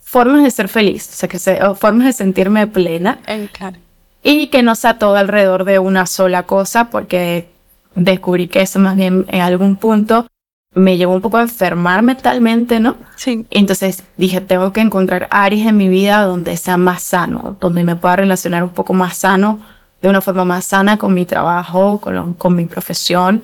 formas 0.00 0.42
de 0.42 0.50
ser 0.50 0.68
feliz, 0.68 1.08
o 1.08 1.12
sea, 1.12 1.28
que 1.28 1.38
se, 1.38 1.58
formas 1.76 2.06
de 2.06 2.12
sentirme 2.12 2.66
plena. 2.66 3.20
Eh, 3.26 3.48
claro. 3.52 3.76
Y 4.24 4.48
que 4.48 4.64
no 4.64 4.74
sea 4.74 4.98
todo 4.98 5.14
alrededor 5.14 5.64
de 5.64 5.78
una 5.78 6.06
sola 6.06 6.44
cosa, 6.44 6.90
porque 6.90 7.48
descubrí 7.94 8.48
que 8.48 8.62
eso 8.62 8.80
más 8.80 8.96
bien 8.96 9.26
en 9.28 9.40
algún 9.40 9.76
punto 9.76 10.26
me 10.74 10.96
llevó 10.96 11.14
un 11.14 11.20
poco 11.20 11.36
a 11.36 11.42
enfermar 11.42 12.02
mentalmente, 12.02 12.80
¿no? 12.80 12.96
Sí. 13.16 13.46
Entonces 13.50 14.02
dije, 14.16 14.40
tengo 14.40 14.72
que 14.72 14.80
encontrar 14.80 15.28
áreas 15.30 15.68
en 15.68 15.76
mi 15.76 15.88
vida 15.88 16.22
donde 16.22 16.56
sea 16.56 16.76
más 16.76 17.02
sano, 17.02 17.56
donde 17.60 17.84
me 17.84 17.94
pueda 17.94 18.16
relacionar 18.16 18.64
un 18.64 18.70
poco 18.70 18.92
más 18.92 19.18
sano, 19.18 19.60
de 20.02 20.08
una 20.08 20.20
forma 20.20 20.44
más 20.44 20.64
sana 20.64 20.96
con 20.98 21.14
mi 21.14 21.26
trabajo, 21.26 22.00
con, 22.00 22.34
con 22.34 22.56
mi 22.56 22.64
profesión 22.64 23.42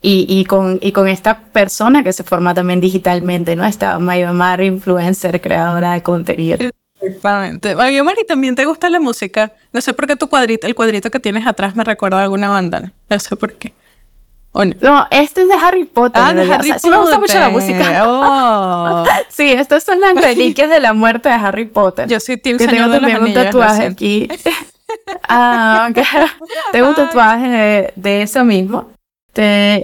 y, 0.00 0.26
y, 0.28 0.44
con, 0.46 0.78
y 0.80 0.92
con 0.92 1.08
esta 1.08 1.40
persona 1.40 2.02
que 2.02 2.12
se 2.12 2.24
forma 2.24 2.54
también 2.54 2.80
digitalmente, 2.80 3.54
¿no? 3.54 3.64
Esta 3.64 3.98
Mayomar 3.98 4.62
influencer, 4.62 5.40
creadora 5.40 5.92
de 5.92 6.02
contenido. 6.02 6.58
Exactamente. 7.02 7.74
Mayomar, 7.74 8.16
¿y 8.20 8.26
también 8.26 8.54
te 8.54 8.64
gusta 8.64 8.88
la 8.88 9.00
música? 9.00 9.52
No 9.72 9.80
sé 9.80 9.92
por 9.92 10.06
qué 10.06 10.16
tu 10.16 10.28
cuadrito, 10.28 10.66
el 10.66 10.74
cuadrito 10.74 11.10
que 11.10 11.20
tienes 11.20 11.46
atrás 11.46 11.76
me 11.76 11.84
recuerda 11.84 12.20
a 12.20 12.22
alguna 12.22 12.48
banda. 12.48 12.92
No 13.08 13.18
sé 13.18 13.36
por 13.36 13.54
qué. 13.54 13.72
no? 14.54 15.06
este 15.10 15.42
es 15.42 15.48
de 15.48 15.54
Harry 15.54 15.84
Potter. 15.84 16.22
Ah, 16.24 16.32
de 16.32 16.42
Harry 16.42 16.68
Potter. 16.68 16.80
Sí 16.80 16.90
me 16.90 16.98
gusta 16.98 17.18
mucho 17.18 17.38
la 17.38 17.48
música. 17.48 18.04
Oh. 18.06 19.04
sí, 19.28 19.52
estas 19.52 19.84
son 19.84 20.00
las 20.00 20.14
reliquias 20.14 20.70
de 20.70 20.80
la 20.80 20.92
muerte 20.92 21.28
de 21.28 21.34
Harry 21.34 21.66
Potter. 21.66 22.08
Yo 22.08 22.20
sí 22.20 22.36
tengo 22.36 22.58
también 22.58 23.22
un 23.22 23.34
tatuaje 23.34 23.86
aquí. 23.86 24.28
ah, 25.28 25.88
okay. 25.90 26.04
Tengo 26.72 26.88
un 26.88 26.94
tatuaje 26.94 27.48
de, 27.48 27.92
de 27.96 28.22
eso 28.22 28.44
mismo 28.44 28.92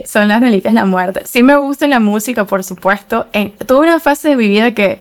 son 0.05 0.29
las 0.29 0.41
reliquias 0.41 0.75
de 0.75 0.81
la 0.81 0.87
muerte. 0.87 1.23
Sí 1.25 1.43
me 1.43 1.57
gusta 1.57 1.87
la 1.87 2.01
música, 2.01 2.45
por 2.45 2.65
supuesto. 2.65 3.27
En, 3.33 3.53
tuve 3.53 3.81
una 3.81 4.01
fase 4.01 4.31
de 4.31 4.37
mi 4.37 4.49
vida 4.49 4.75
que 4.75 5.01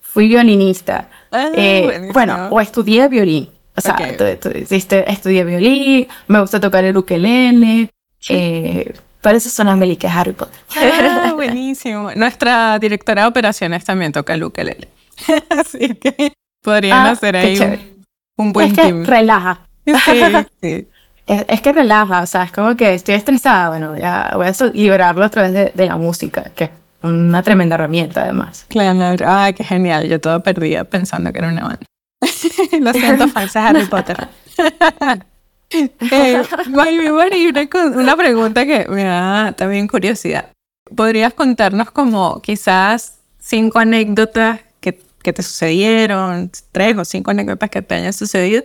fui 0.00 0.28
violinista. 0.28 1.08
Ah, 1.30 1.50
eh, 1.54 2.10
bueno, 2.12 2.48
o 2.50 2.60
estudié 2.60 3.08
violín. 3.08 3.48
O 3.76 3.80
sea, 3.80 3.96
estudié 3.96 5.44
violín, 5.44 6.08
me 6.26 6.40
gusta 6.40 6.58
tocar 6.58 6.84
el 6.84 6.96
ukelele. 6.96 7.90
Eh, 8.28 8.92
para 9.20 9.36
eso 9.38 9.48
son 9.50 9.66
las 9.66 9.78
de 9.78 10.08
Harry 10.08 10.32
Potter. 10.32 10.58
Ah, 10.76 11.32
buenísimo. 11.34 12.10
Nuestra 12.16 12.78
directora 12.78 13.22
de 13.22 13.28
operaciones 13.28 13.84
también 13.84 14.12
toca 14.12 14.34
el 14.34 14.44
ukelele. 14.44 14.88
Así 15.50 15.94
que 15.94 16.32
podrían 16.62 17.06
Ah, 17.06 17.10
hacer 17.10 17.36
ahí 17.36 17.58
un, 17.58 18.04
un 18.46 18.52
buen 18.52 18.68
es 18.68 18.74
que 18.74 18.82
team. 18.82 19.04
relaja. 19.04 19.60
Sí, 19.86 20.22
sí. 20.62 20.88
Es, 21.28 21.44
es 21.46 21.60
que 21.60 21.74
relaja, 21.74 22.22
o 22.22 22.26
sea, 22.26 22.44
es 22.44 22.52
como 22.52 22.74
que 22.74 22.94
estoy 22.94 23.14
estresada, 23.14 23.68
bueno, 23.68 23.94
ya 23.98 24.32
voy 24.34 24.46
a 24.46 24.52
liberarlo 24.72 25.22
a 25.26 25.28
través 25.28 25.52
de, 25.52 25.72
de 25.74 25.86
la 25.86 25.98
música, 25.98 26.44
que 26.56 26.70
una 27.02 27.42
tremenda 27.42 27.74
herramienta 27.76 28.22
además. 28.24 28.66
Claro, 28.68 29.24
ay, 29.26 29.54
qué 29.54 29.64
genial. 29.64 30.08
Yo 30.08 30.20
todo 30.20 30.42
perdida 30.42 30.84
pensando 30.84 31.32
que 31.32 31.38
era 31.38 31.48
una 31.48 31.62
banda. 31.62 31.86
Lo 32.80 32.92
siento, 32.92 33.28
fans 33.34 33.52
de 33.52 33.60
Harry 33.60 33.84
Potter. 33.86 34.28
eh, 35.70 37.68
co- 37.70 37.86
una 38.00 38.16
pregunta 38.16 38.66
que 38.66 38.86
me 38.88 39.04
da 39.04 39.52
también 39.52 39.86
curiosidad. 39.88 40.50
¿Podrías 40.94 41.34
contarnos 41.34 41.90
como 41.90 42.40
quizás 42.40 43.18
cinco 43.38 43.78
anécdotas 43.78 44.60
que, 44.80 44.98
que 45.22 45.32
te 45.32 45.42
sucedieron, 45.42 46.50
tres 46.72 46.96
o 46.96 47.04
cinco 47.04 47.30
anécdotas 47.30 47.70
que 47.70 47.82
te 47.82 47.94
hayan 47.96 48.12
sucedido, 48.12 48.64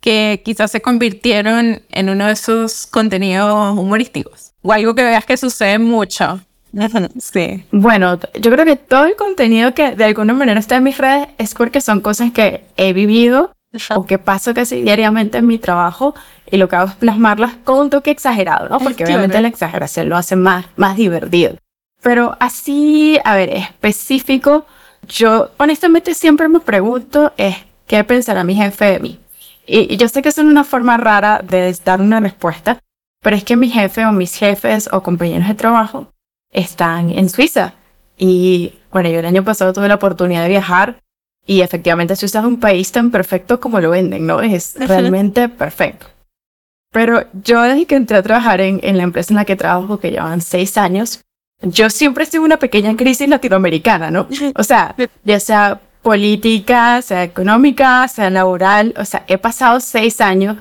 que 0.00 0.42
quizás 0.44 0.70
se 0.70 0.80
convirtieron 0.80 1.82
en 1.90 2.08
uno 2.08 2.26
de 2.26 2.32
esos 2.32 2.86
contenidos 2.86 3.76
humorísticos? 3.78 4.52
O 4.62 4.72
algo 4.72 4.94
que 4.94 5.04
veas 5.04 5.24
que 5.26 5.36
sucede 5.36 5.78
mucho. 5.78 6.40
Sí. 7.20 7.64
Bueno, 7.72 8.18
yo 8.40 8.50
creo 8.50 8.64
que 8.64 8.76
todo 8.76 9.04
el 9.04 9.16
contenido 9.16 9.74
que 9.74 9.94
de 9.94 10.04
alguna 10.04 10.32
manera 10.32 10.60
está 10.60 10.76
en 10.76 10.84
mis 10.84 10.98
redes 10.98 11.28
es 11.38 11.54
porque 11.54 11.80
son 11.80 12.00
cosas 12.00 12.32
que 12.32 12.64
he 12.76 12.92
vivido 12.92 13.52
o 13.94 14.06
que 14.06 14.18
paso 14.18 14.54
casi 14.54 14.82
diariamente 14.82 15.38
en 15.38 15.46
mi 15.46 15.58
trabajo 15.58 16.14
y 16.50 16.56
lo 16.56 16.68
que 16.68 16.76
hago 16.76 16.88
es 16.88 16.94
plasmarlas 16.94 17.54
con 17.64 17.78
un 17.80 17.90
toque 17.90 18.10
exagerado, 18.10 18.68
¿no? 18.68 18.78
Porque 18.78 19.04
Claro. 19.04 19.12
obviamente 19.14 19.40
la 19.42 19.48
exageración 19.48 20.08
lo 20.08 20.16
hace 20.16 20.36
más, 20.36 20.66
más 20.76 20.96
divertido. 20.96 21.56
Pero 22.02 22.36
así, 22.40 23.18
a 23.24 23.34
ver, 23.34 23.50
específico, 23.50 24.64
yo 25.08 25.50
honestamente 25.58 26.14
siempre 26.14 26.48
me 26.48 26.60
pregunto 26.60 27.32
es 27.36 27.56
qué 27.86 28.02
pensará 28.04 28.44
mi 28.44 28.54
jefe 28.54 28.84
de 28.86 29.00
mí. 29.00 29.18
Y, 29.66 29.92
y 29.92 29.96
yo 29.98 30.08
sé 30.08 30.22
que 30.22 30.30
es 30.30 30.38
una 30.38 30.64
forma 30.64 30.96
rara 30.96 31.42
de 31.46 31.76
dar 31.84 32.00
una 32.00 32.20
respuesta, 32.20 32.78
pero 33.22 33.36
es 33.36 33.44
que 33.44 33.56
mi 33.56 33.68
jefe 33.68 34.06
o 34.06 34.12
mis 34.12 34.34
jefes 34.36 34.88
o 34.92 35.02
compañeros 35.02 35.48
de 35.48 35.54
trabajo 35.54 36.08
están 36.50 37.10
en 37.10 37.28
Suiza. 37.28 37.74
Y 38.16 38.74
bueno, 38.90 39.08
yo 39.08 39.20
el 39.20 39.26
año 39.26 39.44
pasado 39.44 39.72
tuve 39.72 39.88
la 39.88 39.94
oportunidad 39.94 40.42
de 40.42 40.48
viajar 40.48 41.00
y 41.46 41.60
efectivamente 41.60 42.16
Suiza 42.16 42.40
es 42.40 42.44
un 42.44 42.60
país 42.60 42.90
tan 42.92 43.10
perfecto 43.10 43.60
como 43.60 43.80
lo 43.80 43.90
venden, 43.90 44.26
¿no? 44.26 44.40
Es 44.40 44.74
realmente 44.78 45.48
perfecto. 45.48 46.06
Pero 46.90 47.24
yo 47.44 47.62
desde 47.62 47.86
que 47.86 47.96
entré 47.96 48.16
a 48.16 48.22
trabajar 48.22 48.60
en, 48.60 48.80
en 48.82 48.96
la 48.96 49.02
empresa 49.02 49.32
en 49.32 49.36
la 49.36 49.44
que 49.44 49.56
trabajo, 49.56 49.98
que 49.98 50.10
llevan 50.10 50.40
seis 50.40 50.76
años, 50.78 51.20
yo 51.60 51.90
siempre 51.90 52.24
estuve 52.24 52.40
en 52.40 52.44
una 52.44 52.58
pequeña 52.58 52.96
crisis 52.96 53.28
latinoamericana, 53.28 54.10
¿no? 54.10 54.28
O 54.54 54.62
sea, 54.62 54.94
ya 55.24 55.40
sea 55.40 55.80
política, 56.02 57.02
sea 57.02 57.24
económica, 57.24 58.06
sea 58.08 58.30
laboral, 58.30 58.94
o 58.96 59.04
sea, 59.04 59.24
he 59.26 59.38
pasado 59.38 59.80
seis 59.80 60.20
años 60.20 60.56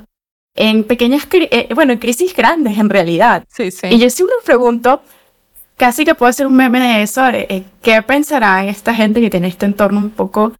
en 0.55 0.83
pequeñas, 0.83 1.27
eh, 1.31 1.69
bueno, 1.75 1.93
en 1.93 1.99
crisis 1.99 2.35
grandes 2.35 2.77
en 2.77 2.89
realidad. 2.89 3.45
Sí, 3.47 3.69
sí. 3.69 3.87
Y 3.91 3.99
yo 3.99 4.09
siempre 4.09 4.35
me 4.39 4.45
pregunto, 4.45 5.01
casi 5.77 6.03
que 6.05 6.15
puedo 6.15 6.29
hacer 6.29 6.47
un 6.47 6.55
meme 6.55 6.79
de 6.79 7.01
eso, 7.03 7.23
de, 7.23 7.45
eh, 7.49 7.63
¿qué 7.81 8.01
pensará 8.01 8.65
esta 8.65 8.93
gente 8.93 9.21
que 9.21 9.29
tiene 9.29 9.47
este 9.47 9.65
entorno 9.65 9.99
un 9.99 10.09
poco 10.09 10.53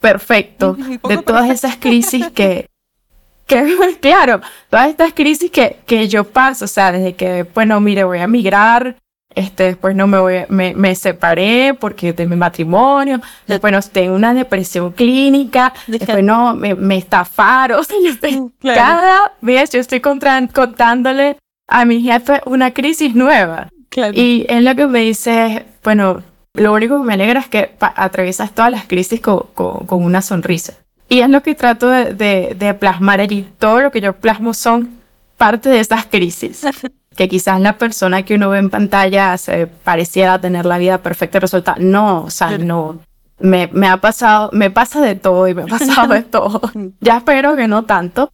perfecto, 0.00 0.76
Un 0.78 0.98
poco 0.98 1.08
de 1.08 1.16
todas 1.22 1.46
perfecto. 1.46 1.66
esas 1.66 1.76
crisis 1.78 2.26
que, 2.28 2.68
que, 3.46 3.96
claro, 4.00 4.40
todas 4.70 4.88
estas 4.88 5.12
crisis 5.12 5.50
que, 5.50 5.78
que 5.86 6.06
yo 6.08 6.24
paso, 6.24 6.66
o 6.66 6.68
sea, 6.68 6.92
desde 6.92 7.14
que, 7.14 7.42
bueno, 7.54 7.80
mire, 7.80 8.04
voy 8.04 8.18
a 8.18 8.28
migrar, 8.28 8.96
este, 9.34 9.64
después 9.64 9.94
no 9.96 10.06
me 10.06 10.18
voy, 10.18 10.44
me, 10.48 10.74
me 10.74 10.94
separé 10.94 11.74
porque 11.74 12.12
de 12.12 12.26
mi 12.26 12.36
matrimonio, 12.36 13.20
después 13.46 13.72
no, 13.72 13.80
tengo 13.82 14.14
una 14.14 14.34
depresión 14.34 14.92
clínica, 14.92 15.72
después 15.86 16.22
no, 16.22 16.54
me, 16.54 16.74
me 16.74 16.96
estafaron, 16.98 17.78
o 17.80 17.84
sea, 17.84 17.96
yo 18.02 18.10
estoy 18.10 18.50
Claro. 18.60 18.78
cada 18.80 19.32
vez 19.40 19.70
yo 19.70 19.80
estoy 19.80 20.00
contra- 20.00 20.46
contándole 20.48 21.36
a 21.68 21.84
mi 21.84 22.02
jefe 22.02 22.40
una 22.46 22.72
crisis 22.72 23.14
nueva. 23.14 23.68
Claro. 23.88 24.12
Y 24.16 24.46
él 24.48 24.64
lo 24.64 24.74
que 24.74 24.86
me 24.86 25.00
dice 25.00 25.46
es, 25.46 25.62
bueno, 25.82 26.22
lo 26.54 26.72
único 26.72 26.98
que 27.00 27.06
me 27.06 27.14
alegra 27.14 27.40
es 27.40 27.48
que 27.48 27.72
atraviesas 27.80 28.52
todas 28.54 28.70
las 28.70 28.84
crisis 28.86 29.20
con, 29.20 29.44
con- 29.54 29.86
con 29.86 30.02
una 30.04 30.22
sonrisa. 30.22 30.74
Y 31.08 31.20
es 31.20 31.30
lo 31.30 31.42
que 31.42 31.54
trato 31.54 31.88
de, 31.88 32.12
de- 32.14 32.54
de 32.58 32.74
plasmar 32.74 33.20
allí. 33.20 33.48
Todo 33.58 33.80
lo 33.80 33.90
que 33.90 34.00
yo 34.00 34.12
plasmo 34.14 34.52
son 34.54 34.90
parte 35.36 35.68
de 35.68 35.80
esas 35.80 36.06
crisis. 36.06 36.66
Que 37.16 37.28
quizás 37.28 37.60
la 37.60 37.78
persona 37.78 38.22
que 38.22 38.36
uno 38.36 38.48
ve 38.50 38.58
en 38.58 38.70
pantalla 38.70 39.36
se 39.38 39.66
pareciera 39.66 40.40
tener 40.40 40.64
la 40.64 40.78
vida 40.78 40.98
perfecta 40.98 41.38
y 41.38 41.40
resulta, 41.40 41.74
no, 41.76 42.22
o 42.22 42.30
sea, 42.30 42.56
no. 42.58 43.00
Me, 43.40 43.68
me 43.72 43.88
ha 43.88 43.96
pasado, 43.96 44.50
me 44.52 44.70
pasa 44.70 45.00
de 45.00 45.16
todo 45.16 45.48
y 45.48 45.54
me 45.54 45.62
ha 45.62 45.66
pasado 45.66 46.14
de 46.14 46.22
todo. 46.36 46.60
Ya 47.00 47.16
espero 47.16 47.56
que 47.56 47.66
no 47.66 47.84
tanto. 47.86 48.30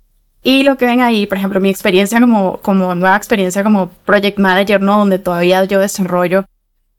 Y 0.47 0.63
lo 0.63 0.77
que 0.77 0.85
ven 0.85 1.01
ahí, 1.01 1.27
por 1.27 1.39
ejemplo, 1.39 1.59
mi 1.59 1.71
experiencia 1.71 2.21
como, 2.21 2.59
como 2.59 2.95
nueva 2.95 3.17
experiencia 3.17 3.65
como 3.65 3.89
project 4.05 4.39
manager, 4.39 4.81
¿no? 4.83 4.99
Donde 4.99 5.19
todavía 5.19 5.65
yo 5.65 5.81
desarrollo, 5.81 6.45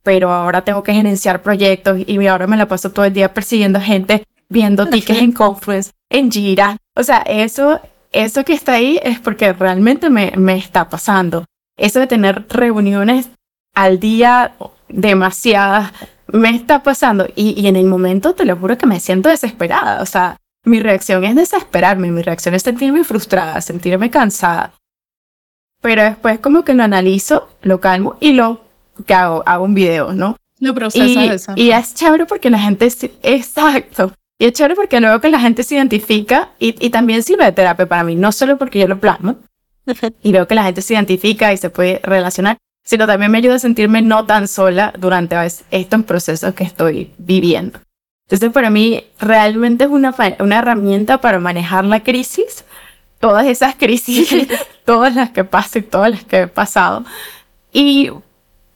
pero 0.01 0.31
ahora 0.31 0.63
tengo 0.63 0.81
que 0.81 0.93
gerenciar 0.93 1.43
proyectos 1.43 1.99
y 2.07 2.25
ahora 2.25 2.47
me 2.47 2.57
la 2.57 2.67
paso 2.67 2.91
todo 2.91 3.05
el 3.05 3.13
día 3.13 3.35
persiguiendo 3.35 3.79
gente, 3.79 4.23
viendo 4.49 4.87
tickets 4.87 5.21
en 5.21 5.31
Confluence, 5.31 5.91
en 6.09 6.31
Jira. 6.31 6.77
O 6.95 7.03
sea, 7.03 7.19
eso, 7.19 7.79
eso 8.11 8.43
que 8.43 8.53
está 8.53 8.73
ahí 8.73 8.99
es 9.03 9.19
porque 9.19 9.53
realmente 9.53 10.09
me, 10.09 10.33
me 10.35 10.57
está 10.57 10.89
pasando. 10.89 11.45
Eso 11.77 11.99
de 11.99 12.07
tener 12.07 12.47
reuniones 12.49 13.29
al 13.75 13.99
día, 13.99 14.53
demasiadas, 14.89 15.91
me 16.27 16.49
está 16.49 16.81
pasando. 16.81 17.27
Y, 17.35 17.59
y 17.61 17.67
en 17.67 17.75
el 17.75 17.85
momento 17.85 18.33
te 18.33 18.45
lo 18.45 18.55
juro 18.55 18.75
que 18.75 18.87
me 18.87 18.99
siento 18.99 19.29
desesperada. 19.29 20.01
O 20.01 20.05
sea, 20.07 20.37
mi 20.65 20.79
reacción 20.79 21.23
es 21.23 21.35
desesperarme, 21.35 22.11
mi 22.11 22.21
reacción 22.21 22.55
es 22.55 22.63
sentirme 22.63 23.03
frustrada, 23.03 23.61
sentirme 23.61 24.09
cansada. 24.09 24.73
Pero 25.81 26.03
después 26.03 26.39
como 26.39 26.63
que 26.63 26.73
lo 26.73 26.83
analizo, 26.83 27.47
lo 27.61 27.79
calmo 27.79 28.17
y 28.19 28.33
lo 28.33 28.61
que 29.05 29.13
hago, 29.13 29.43
hago 29.45 29.63
un 29.65 29.73
video, 29.75 30.13
¿no? 30.13 30.37
Lo 30.59 30.73
procesas 30.73 31.07
Y, 31.09 31.27
eso. 31.29 31.53
y 31.55 31.71
es 31.71 31.93
chévere 31.93 32.25
porque 32.25 32.49
la 32.49 32.59
gente, 32.59 32.89
se- 32.89 33.11
exacto. 33.23 34.13
Y 34.39 34.45
es 34.45 34.53
chévere 34.53 34.75
porque 34.75 34.99
luego 34.99 35.19
que 35.21 35.29
la 35.29 35.39
gente 35.39 35.63
se 35.63 35.75
identifica 35.75 36.49
y, 36.59 36.75
y 36.83 36.89
también 36.89 37.23
sirve 37.23 37.45
de 37.45 37.51
terapia 37.51 37.85
para 37.85 38.03
mí, 38.03 38.15
no 38.15 38.31
solo 38.31 38.57
porque 38.57 38.79
yo 38.79 38.87
lo 38.87 38.99
plasmo 38.99 39.35
y 40.23 40.31
veo 40.31 40.47
que 40.47 40.55
la 40.55 40.63
gente 40.63 40.81
se 40.81 40.93
identifica 40.95 41.53
y 41.53 41.57
se 41.57 41.69
puede 41.69 41.99
relacionar, 42.03 42.57
sino 42.83 43.05
también 43.05 43.31
me 43.31 43.37
ayuda 43.37 43.55
a 43.55 43.59
sentirme 43.59 44.01
no 44.01 44.25
tan 44.25 44.47
sola 44.47 44.93
durante 44.97 45.35
a 45.35 45.41
veces, 45.41 45.63
estos 45.71 46.03
procesos 46.03 46.53
que 46.55 46.63
estoy 46.63 47.11
viviendo. 47.17 47.79
Entonces, 48.25 48.51
para 48.51 48.69
mí, 48.69 49.03
realmente 49.19 49.83
es 49.83 49.89
una, 49.89 50.15
una 50.39 50.59
herramienta 50.59 51.19
para 51.19 51.39
manejar 51.39 51.85
la 51.85 52.01
crisis, 52.01 52.65
todas 53.19 53.45
esas 53.45 53.75
crisis, 53.75 54.29
todas 54.85 55.15
las 55.15 55.29
que 55.29 55.43
paso 55.43 55.79
y 55.79 55.83
todas 55.83 56.11
las 56.11 56.23
que 56.23 56.41
he 56.41 56.47
pasado. 56.47 57.05
Y 57.71 58.11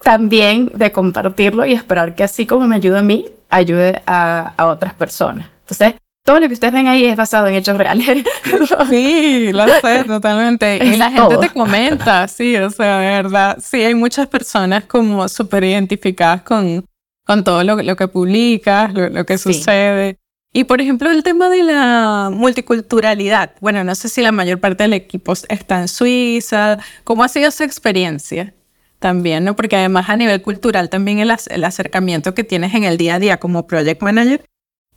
también 0.04 0.72
de 0.76 0.92
compartirlo 0.92 1.66
y 1.66 1.74
esperar 1.74 2.16
que 2.16 2.24
así 2.24 2.46
como 2.46 2.68
me 2.68 2.76
ayuda 2.76 3.00
a 3.00 3.04
mí, 3.04 3.26
ayude 3.50 4.02
a, 4.06 4.54
a 4.56 4.68
otras 4.68 4.94
personas. 4.94 5.48
Entonces, 5.62 5.96
todo 6.24 6.40
lo 6.40 6.48
que 6.48 6.54
ustedes 6.54 6.74
ven 6.74 6.88
ahí 6.88 7.06
es 7.06 7.16
basado 7.16 7.48
en 7.48 7.56
hechos 7.56 7.76
reales. 7.76 8.06
Sí, 8.90 9.52
lo 9.52 9.68
sé, 9.82 10.04
totalmente. 10.04 10.78
Y 10.78 10.96
la 10.96 11.12
gente 11.12 11.28
todo. 11.28 11.40
te 11.40 11.50
comenta, 11.50 12.28
sí, 12.28 12.56
o 12.58 12.70
sea, 12.70 13.00
de 13.00 13.08
verdad. 13.08 13.58
Sí, 13.62 13.82
hay 13.82 13.96
muchas 13.96 14.28
personas 14.28 14.84
como 14.86 15.28
súper 15.28 15.64
identificadas 15.64 16.42
con, 16.44 16.86
con 17.30 17.44
todo 17.44 17.64
lo, 17.64 17.76
lo 17.84 17.96
que 17.96 18.08
publicas, 18.08 18.92
lo, 18.92 19.08
lo 19.08 19.24
que 19.24 19.38
Sí. 19.38 19.54
sucede. 19.54 20.18
Y 20.52 20.64
por 20.64 20.82
ejemplo, 20.82 21.12
el 21.12 21.22
tema 21.22 21.48
de 21.48 21.62
la 21.62 22.32
multiculturalidad. 22.34 23.52
Bueno, 23.62 23.84
no 23.84 23.94
sé 23.94 24.10
si 24.10 24.24
la 24.24 24.32
mayor 24.32 24.60
parte 24.60 24.82
del 24.82 24.94
equipo 24.94 25.34
está 25.48 25.80
en 25.82 25.88
Suiza. 25.88 26.80
¿Cómo 27.04 27.24
ha 27.24 27.28
sido 27.28 27.50
esa 27.50 27.66
experiencia? 27.66 28.56
También, 28.98 29.44
¿no? 29.44 29.56
Porque 29.56 29.76
además 29.76 30.10
a 30.10 30.18
nivel 30.18 30.42
cultural 30.42 30.90
también 30.90 31.20
el, 31.20 31.32
el 31.52 31.64
acercamiento 31.64 32.34
que 32.34 32.44
tienes 32.44 32.74
en 32.74 32.84
el 32.84 32.98
día 32.98 33.14
a 33.16 33.20
día 33.20 33.38
como 33.38 33.68
project 33.68 34.02
manager, 34.02 34.44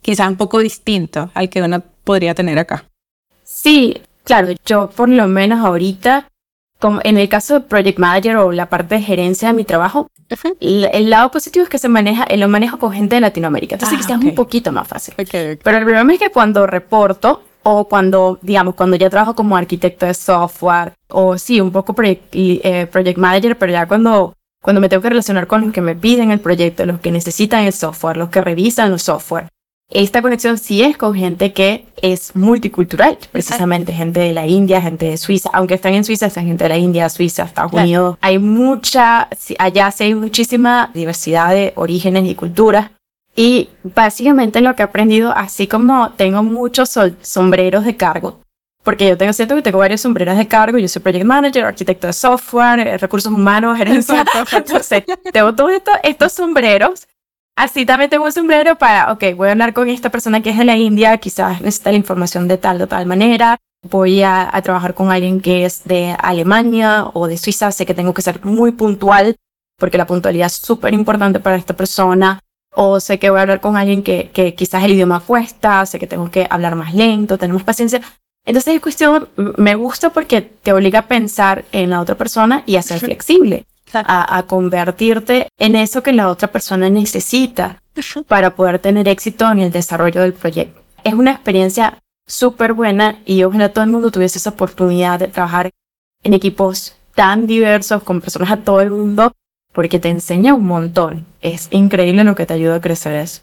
quizás 0.01 0.27
un 0.27 0.37
poco 0.37 0.57
distinto 0.57 1.29
al 1.35 1.49
que 1.49 1.61
uno 1.61 1.83
podría 2.03 2.33
tener 2.33 2.57
acá. 2.57 2.85
Sí, 3.43 4.01
claro, 4.23 4.47
yo 4.65 4.89
por 4.89 5.07
lo 5.07 5.27
menos 5.27 5.63
ahorita, 5.63 6.27
como 6.79 6.99
en 7.03 7.17
el 7.17 7.29
caso 7.29 7.53
de 7.55 7.59
Project 7.61 7.99
Manager 7.99 8.37
o 8.37 8.51
la 8.51 8.69
parte 8.69 8.95
de 8.95 9.01
gerencia 9.01 9.47
de 9.49 9.53
mi 9.53 9.63
trabajo, 9.63 10.07
el, 10.59 10.89
el 10.91 11.09
lado 11.09 11.31
positivo 11.31 11.63
es 11.63 11.69
que 11.69 11.77
se 11.77 11.87
maneja, 11.87 12.23
eh, 12.25 12.37
lo 12.37 12.47
manejo 12.49 12.77
con 12.77 12.91
gente 12.91 13.15
de 13.15 13.21
Latinoamérica, 13.21 13.75
entonces 13.75 13.97
Ah, 13.97 14.01
quizás 14.01 14.19
es 14.19 14.25
un 14.25 14.35
poquito 14.35 14.71
más 14.71 14.87
fácil. 14.87 15.13
Pero 15.15 15.77
el 15.77 15.83
problema 15.83 16.13
es 16.13 16.19
que 16.19 16.29
cuando 16.29 16.67
reporto 16.67 17.43
o 17.63 17.87
cuando, 17.87 18.37
digamos, 18.41 18.75
cuando 18.75 18.97
ya 18.97 19.09
trabajo 19.09 19.35
como 19.35 19.55
arquitecto 19.55 20.05
de 20.05 20.13
software 20.13 20.93
o 21.07 21.37
sí, 21.37 21.61
un 21.61 21.71
poco 21.71 21.93
project, 21.93 22.35
y, 22.35 22.59
eh, 22.63 22.87
project 22.87 23.17
manager, 23.17 23.57
pero 23.57 23.71
ya 23.71 23.87
cuando, 23.87 24.35
cuando 24.61 24.81
me 24.81 24.89
tengo 24.89 25.01
que 25.01 25.09
relacionar 25.09 25.47
con 25.47 25.61
los 25.61 25.71
que 25.73 25.81
me 25.81 25.95
piden 25.95 26.31
el 26.31 26.39
proyecto, 26.41 26.85
los 26.85 26.99
que 26.99 27.11
necesitan 27.11 27.63
el 27.63 27.73
software, 27.73 28.17
los 28.17 28.29
que 28.29 28.41
revisan 28.41 28.91
los 28.91 29.03
software, 29.03 29.47
esta 29.93 30.21
conexión 30.21 30.57
sí 30.57 30.81
es 30.81 30.97
con 30.97 31.13
gente 31.13 31.53
que 31.53 31.85
es 32.01 32.35
multicultural, 32.35 33.17
precisamente 33.31 33.93
gente 33.93 34.19
de 34.19 34.33
la 34.33 34.47
India, 34.47 34.81
gente 34.81 35.05
de 35.05 35.17
Suiza, 35.17 35.49
aunque 35.53 35.75
están 35.75 35.93
en 35.93 36.03
Suiza, 36.03 36.25
están 36.25 36.45
gente 36.47 36.63
de 36.63 36.69
la 36.69 36.77
India, 36.77 37.07
Suiza, 37.09 37.43
Estados 37.43 37.71
Claro. 37.71 37.85
Unidos. 37.85 38.17
Hay 38.21 38.39
mucha, 38.39 39.29
allá 39.59 39.91
sí 39.91 40.03
hay 40.05 40.15
muchísima 40.15 40.89
diversidad 40.93 41.51
de 41.51 41.73
orígenes 41.75 42.25
y 42.25 42.35
culturas. 42.35 42.89
Y 43.35 43.69
básicamente 43.83 44.61
lo 44.61 44.75
que 44.75 44.83
he 44.83 44.85
aprendido, 44.85 45.31
así 45.35 45.67
como 45.67 46.11
tengo 46.11 46.43
muchos 46.43 46.97
sombreros 47.21 47.83
de 47.85 47.95
cargo, 47.95 48.39
porque 48.83 49.07
yo 49.07 49.17
tengo, 49.17 49.33
siento 49.33 49.55
que 49.55 49.61
tengo 49.61 49.79
varios 49.79 50.01
sombreros 50.01 50.37
de 50.37 50.47
cargo, 50.47 50.77
yo 50.77 50.87
soy 50.87 51.01
project 51.01 51.25
manager, 51.25 51.65
arquitecto 51.65 52.07
de 52.07 52.13
software, 52.13 52.79
eh, 52.79 52.97
recursos 52.97 53.31
humanos, 53.31 53.77
gerencia, 53.77 54.25
entonces 54.51 55.03
tengo 55.33 55.55
todos 55.55 55.71
estos, 55.71 55.95
estos 56.03 56.33
sombreros. 56.33 57.07
Así 57.55 57.85
también 57.85 58.09
tengo 58.09 58.25
un 58.25 58.31
sombrero 58.31 58.77
para, 58.77 59.11
ok, 59.11 59.35
voy 59.35 59.49
a 59.49 59.51
hablar 59.51 59.73
con 59.73 59.87
esta 59.87 60.09
persona 60.09 60.41
que 60.41 60.49
es 60.49 60.57
de 60.57 60.65
la 60.65 60.75
India, 60.75 61.17
quizás 61.17 61.61
necesita 61.61 61.91
la 61.91 61.97
información 61.97 62.47
de 62.47 62.57
tal 62.57 62.81
o 62.81 62.87
tal 62.87 63.05
manera, 63.05 63.57
voy 63.89 64.23
a, 64.23 64.49
a, 64.51 64.61
trabajar 64.61 64.95
con 64.95 65.11
alguien 65.11 65.39
que 65.39 65.65
es 65.65 65.83
de 65.83 66.15
Alemania 66.19 67.05
o 67.13 67.27
de 67.27 67.37
Suiza, 67.37 67.71
sé 67.71 67.85
que 67.85 67.93
tengo 67.93 68.13
que 68.13 68.23
ser 68.23 68.43
muy 68.43 68.71
puntual 68.71 69.35
porque 69.77 69.97
la 69.97 70.07
puntualidad 70.07 70.47
es 70.47 70.53
súper 70.53 70.93
importante 70.93 71.39
para 71.39 71.55
esta 71.55 71.75
persona, 71.75 72.39
o 72.73 72.99
sé 72.99 73.19
que 73.19 73.29
voy 73.29 73.39
a 73.39 73.41
hablar 73.43 73.61
con 73.61 73.77
alguien 73.77 74.03
que, 74.03 74.29
que 74.31 74.55
quizás 74.55 74.83
el 74.83 74.93
idioma 74.93 75.19
cuesta, 75.19 75.85
sé 75.85 75.99
que 75.99 76.07
tengo 76.07 76.31
que 76.31 76.47
hablar 76.49 76.75
más 76.75 76.93
lento, 76.93 77.37
tenemos 77.37 77.63
paciencia. 77.63 78.01
Entonces 78.45 78.75
es 78.75 78.81
cuestión, 78.81 79.29
me 79.57 79.75
gusta 79.75 80.09
porque 80.11 80.41
te 80.41 80.73
obliga 80.73 80.99
a 80.99 81.07
pensar 81.07 81.65
en 81.71 81.89
la 81.89 82.01
otra 82.01 82.15
persona 82.15 82.63
y 82.65 82.75
a 82.75 82.81
ser 82.81 82.99
flexible, 82.99 83.65
a, 83.95 84.37
a 84.37 84.43
convertirte 84.43 85.47
en 85.57 85.75
eso 85.75 86.03
que 86.03 86.13
la 86.13 86.29
otra 86.29 86.51
persona 86.51 86.89
necesita 86.89 87.81
para 88.27 88.55
poder 88.55 88.79
tener 88.79 89.07
éxito 89.07 89.49
en 89.51 89.59
el 89.59 89.71
desarrollo 89.71 90.21
del 90.21 90.33
proyecto. 90.33 90.81
Es 91.03 91.13
una 91.13 91.31
experiencia 91.31 91.99
súper 92.27 92.73
buena 92.73 93.19
y 93.25 93.43
ojalá 93.43 93.69
todo 93.69 93.83
el 93.83 93.91
mundo 93.91 94.11
tuviese 94.11 94.37
esa 94.37 94.51
oportunidad 94.51 95.19
de 95.19 95.27
trabajar 95.27 95.69
en 96.23 96.33
equipos 96.33 96.95
tan 97.15 97.45
diversos, 97.47 98.03
con 98.03 98.21
personas 98.21 98.51
a 98.51 98.57
todo 98.57 98.81
el 98.81 98.89
mundo, 98.89 99.33
porque 99.71 99.99
te 99.99 100.09
enseña 100.09 100.53
un 100.53 100.65
montón. 100.65 101.25
Es 101.41 101.67
increíble 101.71 102.23
lo 102.23 102.35
que 102.35 102.45
te 102.45 102.53
ayuda 102.53 102.75
a 102.75 102.81
crecer 102.81 103.13
eso. 103.15 103.41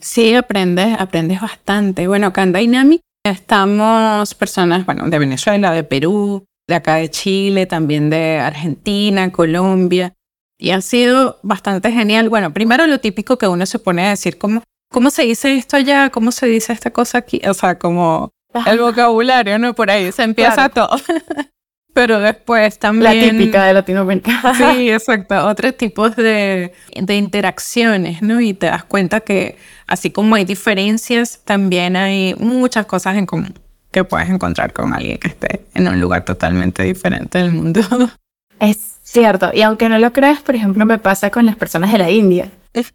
Sí, 0.00 0.34
aprendes, 0.34 0.98
aprendes 0.98 1.40
bastante. 1.40 2.08
Bueno, 2.08 2.28
acá 2.28 2.42
en 2.42 2.52
Dynamic 2.52 3.02
estamos 3.24 4.34
personas, 4.34 4.86
bueno, 4.86 5.08
de 5.08 5.18
Venezuela, 5.18 5.72
de 5.72 5.84
Perú, 5.84 6.44
de 6.70 6.76
acá 6.76 6.94
de 6.94 7.10
Chile, 7.10 7.66
también 7.66 8.08
de 8.08 8.38
Argentina, 8.38 9.30
Colombia. 9.30 10.14
Y 10.58 10.70
ha 10.70 10.80
sido 10.80 11.38
bastante 11.42 11.92
genial. 11.92 12.30
Bueno, 12.30 12.52
primero 12.52 12.86
lo 12.86 13.00
típico 13.00 13.36
que 13.36 13.46
uno 13.46 13.66
se 13.66 13.78
pone 13.78 14.06
a 14.06 14.10
decir, 14.10 14.38
como 14.38 14.62
¿cómo 14.90 15.10
se 15.10 15.22
dice 15.22 15.54
esto 15.54 15.76
allá? 15.76 16.10
¿Cómo 16.10 16.32
se 16.32 16.46
dice 16.46 16.72
esta 16.72 16.90
cosa 16.90 17.18
aquí? 17.18 17.40
O 17.46 17.54
sea, 17.54 17.78
como 17.78 18.30
el 18.66 18.78
vocabulario, 18.78 19.58
¿no? 19.58 19.74
Por 19.74 19.90
ahí 19.90 20.10
se 20.12 20.22
empieza 20.22 20.68
todo. 20.68 20.90
Pero 21.92 22.20
después 22.20 22.78
también... 22.78 23.16
La 23.16 23.30
típica 23.30 23.64
de 23.64 23.74
Latinoamérica. 23.74 24.54
sí, 24.56 24.90
exacto. 24.90 25.46
Otros 25.46 25.76
tipos 25.76 26.14
de, 26.14 26.72
de 26.94 27.16
interacciones, 27.16 28.22
¿no? 28.22 28.40
Y 28.40 28.54
te 28.54 28.66
das 28.66 28.84
cuenta 28.84 29.20
que 29.20 29.56
así 29.88 30.10
como 30.10 30.36
hay 30.36 30.44
diferencias, 30.44 31.40
también 31.44 31.96
hay 31.96 32.34
muchas 32.38 32.86
cosas 32.86 33.16
en 33.16 33.26
común 33.26 33.54
que 33.90 34.04
puedes 34.04 34.28
encontrar 34.28 34.72
con 34.72 34.94
alguien 34.94 35.18
que 35.18 35.28
esté 35.28 35.66
en 35.74 35.88
un 35.88 36.00
lugar 36.00 36.24
totalmente 36.24 36.82
diferente 36.82 37.38
del 37.38 37.52
mundo. 37.52 37.80
Es 38.60 38.98
cierto. 39.02 39.50
Y 39.54 39.62
aunque 39.62 39.88
no 39.88 39.98
lo 39.98 40.12
creas, 40.12 40.40
por 40.40 40.54
ejemplo, 40.54 40.84
me 40.84 40.98
pasa 40.98 41.30
con 41.30 41.46
las 41.46 41.56
personas 41.56 41.92
de 41.92 41.98
la 41.98 42.10
India. 42.10 42.50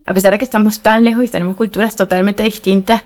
A 0.05 0.13
pesar 0.13 0.31
de 0.31 0.37
que 0.37 0.45
estamos 0.45 0.79
tan 0.79 1.03
lejos 1.03 1.25
y 1.25 1.27
tenemos 1.27 1.57
culturas 1.57 1.95
totalmente 1.95 2.43
distintas, 2.43 3.03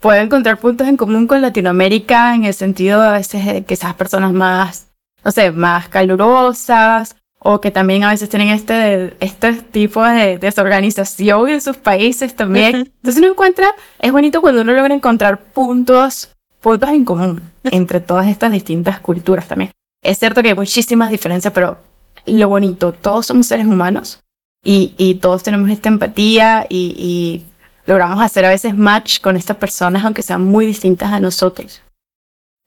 puedo 0.00 0.20
encontrar 0.20 0.58
puntos 0.58 0.86
en 0.86 0.96
común 0.96 1.26
con 1.26 1.42
Latinoamérica 1.42 2.36
en 2.36 2.44
el 2.44 2.54
sentido 2.54 3.02
a 3.02 3.14
veces 3.14 3.44
de 3.44 3.64
que 3.64 3.74
esas 3.74 3.94
personas 3.94 4.32
más, 4.32 4.86
no 5.24 5.32
sé, 5.32 5.50
más 5.50 5.88
calurosas 5.88 7.16
o 7.40 7.60
que 7.60 7.70
también 7.70 8.04
a 8.04 8.10
veces 8.10 8.28
tienen 8.28 8.48
este, 8.48 9.16
este 9.20 9.54
tipo 9.54 10.04
de 10.04 10.38
desorganización 10.38 11.48
en 11.48 11.60
sus 11.60 11.76
países 11.76 12.34
también. 12.34 12.76
Entonces 12.96 13.18
uno 13.18 13.32
encuentra, 13.32 13.74
es 13.98 14.12
bonito 14.12 14.40
cuando 14.40 14.62
uno 14.62 14.72
logra 14.72 14.94
encontrar 14.94 15.38
puntos, 15.52 16.30
puntos 16.60 16.90
en 16.90 17.04
común 17.04 17.42
entre 17.64 18.00
todas 18.00 18.26
estas 18.26 18.52
distintas 18.52 19.00
culturas 19.00 19.46
también. 19.48 19.70
Es 20.02 20.18
cierto 20.18 20.42
que 20.42 20.50
hay 20.50 20.54
muchísimas 20.54 21.10
diferencias, 21.10 21.52
pero 21.52 21.78
lo 22.26 22.48
bonito, 22.48 22.92
todos 22.92 23.26
somos 23.26 23.46
seres 23.46 23.66
humanos 23.66 24.20
y, 24.64 24.94
y 24.96 25.16
todos 25.16 25.42
tenemos 25.42 25.70
esta 25.70 25.88
empatía 25.88 26.66
y, 26.68 26.94
y, 26.96 27.44
logramos 27.86 28.20
hacer 28.22 28.44
a 28.44 28.50
veces 28.50 28.76
match 28.76 29.20
con 29.22 29.34
estas 29.34 29.56
personas 29.56 30.04
aunque 30.04 30.20
sean 30.20 30.44
muy 30.44 30.66
distintas 30.66 31.10
a 31.10 31.20
nosotros. 31.20 31.80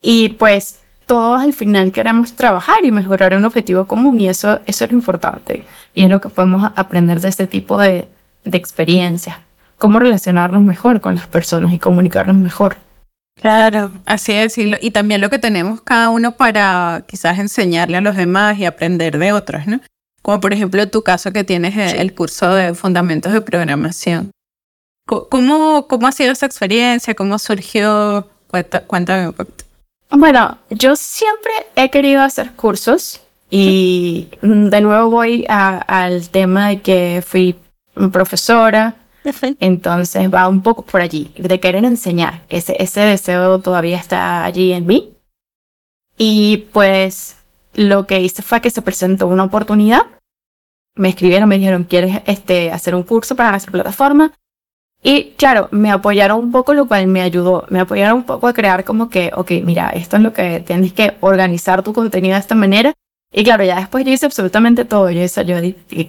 Y 0.02 0.30
pues 0.30 0.80
todos 1.06 1.42
al 1.42 1.54
final 1.54 1.92
queremos 1.92 2.34
trabajar 2.34 2.84
y 2.84 2.92
mejorar 2.92 3.36
un 3.36 3.46
objetivo 3.46 3.86
común 3.86 4.20
y 4.20 4.30
eso, 4.30 4.60
eso 4.65 4.86
es 4.86 4.92
lo 4.92 4.98
importante 4.98 5.63
y 5.94 6.04
es 6.04 6.10
lo 6.10 6.20
que 6.20 6.30
podemos 6.30 6.72
aprender 6.76 7.20
de 7.20 7.30
este 7.30 7.46
tipo 7.46 7.78
de, 7.78 8.08
de 8.44 8.58
experiencias. 8.58 9.38
Cómo 9.78 10.00
relacionarnos 10.00 10.62
mejor 10.63 11.02
con 11.02 11.15
las 11.15 11.28
personas 11.28 11.74
y 11.74 11.80
comunicarnos 11.80 12.36
mejor. 12.36 12.78
Claro, 13.36 13.91
así 14.06 14.34
es. 14.34 14.58
Y, 14.58 14.74
y 14.82 14.91
también 14.91 15.22
lo 15.22 15.30
que 15.30 15.39
tenemos 15.39 15.82
cada 15.82 16.10
uno 16.10 16.34
para 16.34 17.04
quizás 17.08 17.39
enseñarle 17.39 17.98
a 17.98 18.02
los 18.02 18.15
demás 18.15 18.58
y 18.58 18.65
aprender 18.65 19.17
de 19.17 19.34
otros, 19.34 19.67
¿no? 19.67 19.82
Como 20.22 20.39
por 20.39 20.54
ejemplo 20.54 20.88
tu 20.88 21.02
caso 21.02 21.32
que 21.32 21.44
tienes 21.44 21.76
el 21.94 22.13
curso 22.13 22.54
de 22.54 22.76
fundamentos 22.76 23.34
de 23.34 23.41
programación. 23.41 24.32
¿Cómo, 25.08 25.88
cómo 25.88 26.08
ha 26.08 26.12
sido 26.12 26.32
esa 26.32 26.46
experiencia? 26.46 27.15
¿Cómo 27.15 27.39
surgió? 27.39 28.30
Cuéntame 28.88 29.28
un 29.28 29.34
poquito. 29.34 29.65
Bueno, 30.12 30.58
yo 30.70 30.96
siempre 30.96 31.52
he 31.76 31.89
querido 31.89 32.22
hacer 32.22 32.52
cursos 32.52 33.22
y 33.50 34.30
de 34.41 34.82
nuevo 34.82 35.10
voy 35.10 35.46
a, 35.50 35.78
al 35.78 36.30
tema 36.30 36.70
de 36.70 36.82
que 36.82 37.24
fui 37.26 37.56
profesora, 38.12 38.96
entonces 39.60 40.34
va 40.34 40.48
un 40.48 40.62
poco 40.62 40.84
por 40.84 41.02
allí, 41.02 41.32
de 41.38 41.60
querer 41.60 41.86
enseñar. 41.86 42.42
Ese, 42.50 42.76
ese 42.82 43.02
deseo 43.02 43.60
todavía 43.60 43.98
está 43.98 44.44
allí 44.44 44.74
en 44.74 44.86
mí. 44.88 45.14
Y 46.18 46.68
pues 46.72 47.38
lo 47.74 48.06
que 48.08 48.22
hice 48.22 48.42
fue 48.42 48.62
que 48.62 48.70
se 48.70 48.82
presentó 48.82 49.28
una 49.28 49.44
oportunidad. 49.44 50.02
Me 50.96 51.10
escribieron, 51.10 51.48
me 51.48 51.58
dijeron, 51.58 51.86
¿quieres 51.86 52.22
este, 52.26 52.72
hacer 52.72 52.96
un 52.96 53.04
curso 53.04 53.36
para 53.36 53.52
nuestra 53.52 53.72
plataforma? 53.72 54.34
Y 55.04 55.32
claro, 55.32 55.68
me 55.72 55.90
apoyaron 55.90 56.40
un 56.40 56.52
poco, 56.52 56.74
lo 56.74 56.88
cual 56.88 57.08
me 57.08 57.22
ayudó. 57.22 57.66
Me 57.70 57.80
apoyaron 57.80 58.18
un 58.18 58.24
poco 58.24 58.48
a 58.48 58.54
crear 58.54 58.84
como 58.84 59.10
que, 59.10 59.32
ok, 59.36 59.52
mira, 59.64 59.90
esto 59.90 60.18
es 60.18 60.22
lo 60.22 60.34
que 60.34 60.60
tienes 60.60 60.94
que 60.94 61.18
organizar 61.22 61.82
tu 61.82 61.94
contenido 61.94 62.36
de 62.36 62.40
esta 62.40 62.56
manera. 62.56 62.94
Y 63.34 63.44
claro, 63.44 63.64
ya 63.64 63.78
después 63.78 64.06
yo 64.06 64.12
hice 64.12 64.26
absolutamente 64.26 64.86
todo. 64.86 65.10
Yo, 65.10 65.24
hice, 65.24 65.46
yo 65.46 65.56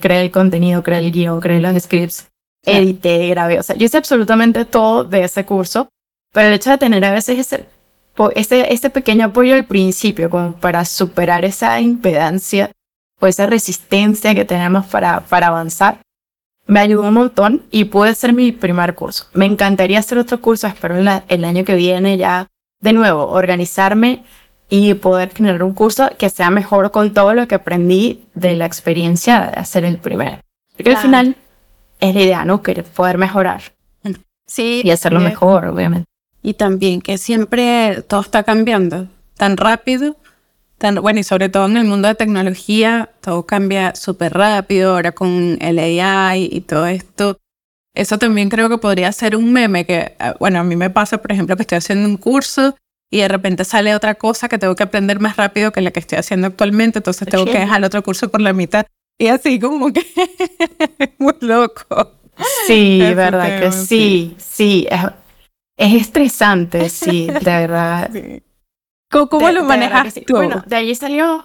creé 0.00 0.22
el 0.22 0.30
contenido, 0.30 0.82
creé 0.82 0.98
el 0.98 1.12
guion, 1.12 1.40
creé 1.40 1.60
los 1.60 1.80
scripts, 1.80 2.28
edité, 2.64 3.28
grabé. 3.28 3.58
O 3.58 3.62
sea, 3.62 3.76
yo 3.76 3.86
hice 3.86 3.98
absolutamente 3.98 4.64
todo 4.64 5.04
de 5.04 5.24
ese 5.24 5.44
curso. 5.44 5.88
Pero 6.32 6.48
el 6.48 6.54
hecho 6.54 6.70
de 6.70 6.78
tener 6.78 7.04
a 7.04 7.12
veces 7.12 7.38
ese, 7.38 7.66
ese, 8.34 8.72
ese 8.72 8.90
pequeño 8.90 9.26
apoyo 9.26 9.54
al 9.54 9.66
principio, 9.66 10.30
como 10.30 10.54
para 10.54 10.84
superar 10.84 11.44
esa 11.44 11.78
impedancia 11.80 12.70
o 13.20 13.26
esa 13.26 13.46
resistencia 13.46 14.34
que 14.34 14.44
tenemos 14.44 14.86
para, 14.86 15.20
para 15.20 15.48
avanzar, 15.48 15.98
me 16.66 16.80
ayudó 16.80 17.02
un 17.02 17.14
montón 17.14 17.62
y 17.70 17.84
pude 17.84 18.14
ser 18.14 18.32
mi 18.32 18.52
primer 18.52 18.94
curso. 18.94 19.26
Me 19.34 19.44
encantaría 19.44 19.98
hacer 19.98 20.18
otro 20.18 20.40
curso, 20.40 20.66
espero 20.66 20.96
el 20.96 21.44
año 21.44 21.64
que 21.64 21.74
viene 21.74 22.16
ya 22.16 22.48
de 22.80 22.92
nuevo 22.92 23.28
organizarme 23.28 24.24
y 24.68 24.94
poder 24.94 25.34
generar 25.34 25.62
un 25.64 25.74
curso 25.74 26.10
que 26.18 26.30
sea 26.30 26.50
mejor 26.50 26.90
con 26.90 27.12
todo 27.12 27.34
lo 27.34 27.46
que 27.46 27.56
aprendí 27.56 28.24
de 28.34 28.56
la 28.56 28.64
experiencia 28.64 29.50
de 29.50 29.60
hacer 29.60 29.84
el 29.84 29.98
primero. 29.98 30.38
Porque 30.74 30.90
al 30.90 30.96
final 30.96 31.36
es 32.02 32.14
la 32.14 32.20
idea, 32.20 32.44
¿no? 32.44 32.62
Querer 32.62 32.84
poder 32.84 33.16
mejorar. 33.16 33.62
Sí. 34.46 34.82
Y 34.84 34.90
hacerlo 34.90 35.20
mejor, 35.20 35.64
obviamente. 35.66 36.06
Y 36.42 36.54
también 36.54 37.00
que 37.00 37.16
siempre 37.16 38.02
todo 38.02 38.20
está 38.20 38.42
cambiando 38.42 39.08
tan 39.36 39.56
rápido 39.56 40.16
bueno, 41.00 41.20
y 41.20 41.22
sobre 41.22 41.48
todo 41.48 41.66
en 41.66 41.76
el 41.76 41.84
mundo 41.84 42.08
de 42.08 42.14
tecnología, 42.14 43.10
todo 43.20 43.46
cambia 43.46 43.94
súper 43.94 44.32
rápido, 44.32 44.94
ahora 44.94 45.12
con 45.12 45.56
el 45.60 45.78
AI 45.78 46.48
y 46.50 46.60
todo 46.62 46.86
esto. 46.86 47.38
Eso 47.94 48.18
también 48.18 48.48
creo 48.48 48.68
que 48.68 48.78
podría 48.78 49.12
ser 49.12 49.36
un 49.36 49.52
meme 49.52 49.84
que, 49.86 50.16
ah, 50.18 50.34
bueno, 50.40 50.58
a 50.58 50.64
mí 50.64 50.76
me 50.76 50.90
pasa, 50.90 51.18
por 51.18 51.30
ejemplo, 51.30 51.56
que 51.56 51.62
estoy 51.62 51.78
haciendo 51.78 52.08
un 52.08 52.16
curso 52.16 52.74
y 53.10 53.18
de 53.18 53.28
repente 53.28 53.64
sale 53.64 53.94
otra 53.94 54.14
cosa 54.14 54.48
que 54.48 54.58
tengo 54.58 54.74
que 54.74 54.82
aprender 54.82 55.20
más 55.20 55.36
rápido 55.36 55.70
que 55.70 55.82
la 55.82 55.90
que 55.90 56.00
estoy 56.00 56.18
haciendo 56.18 56.46
actualmente, 56.46 56.98
entonces 56.98 57.28
tengo 57.28 57.44
que 57.44 57.58
dejar 57.58 57.78
el 57.78 57.84
otro 57.84 58.02
curso 58.02 58.30
por 58.30 58.40
la 58.40 58.52
mitad. 58.52 58.86
Y 59.18 59.28
así 59.28 59.58
como 59.58 59.92
que 59.92 60.04
muy 61.18 61.34
loco. 61.40 62.12
Sí, 62.66 62.98
verdad 63.14 63.60
que 63.60 63.72
sí, 63.72 64.34
sí. 64.38 64.86
Es, 64.90 65.00
es 65.76 66.02
estresante, 66.02 66.88
sí, 66.88 67.26
de 67.26 67.40
verdad. 67.40 68.10
Sí. 68.22 68.42
¿Cómo, 69.28 69.50
lo 69.50 69.64
manejas 69.64 70.14
tú? 70.26 70.36
Bueno, 70.36 70.62
de 70.66 70.76
allí 70.76 70.94
salió. 70.94 71.44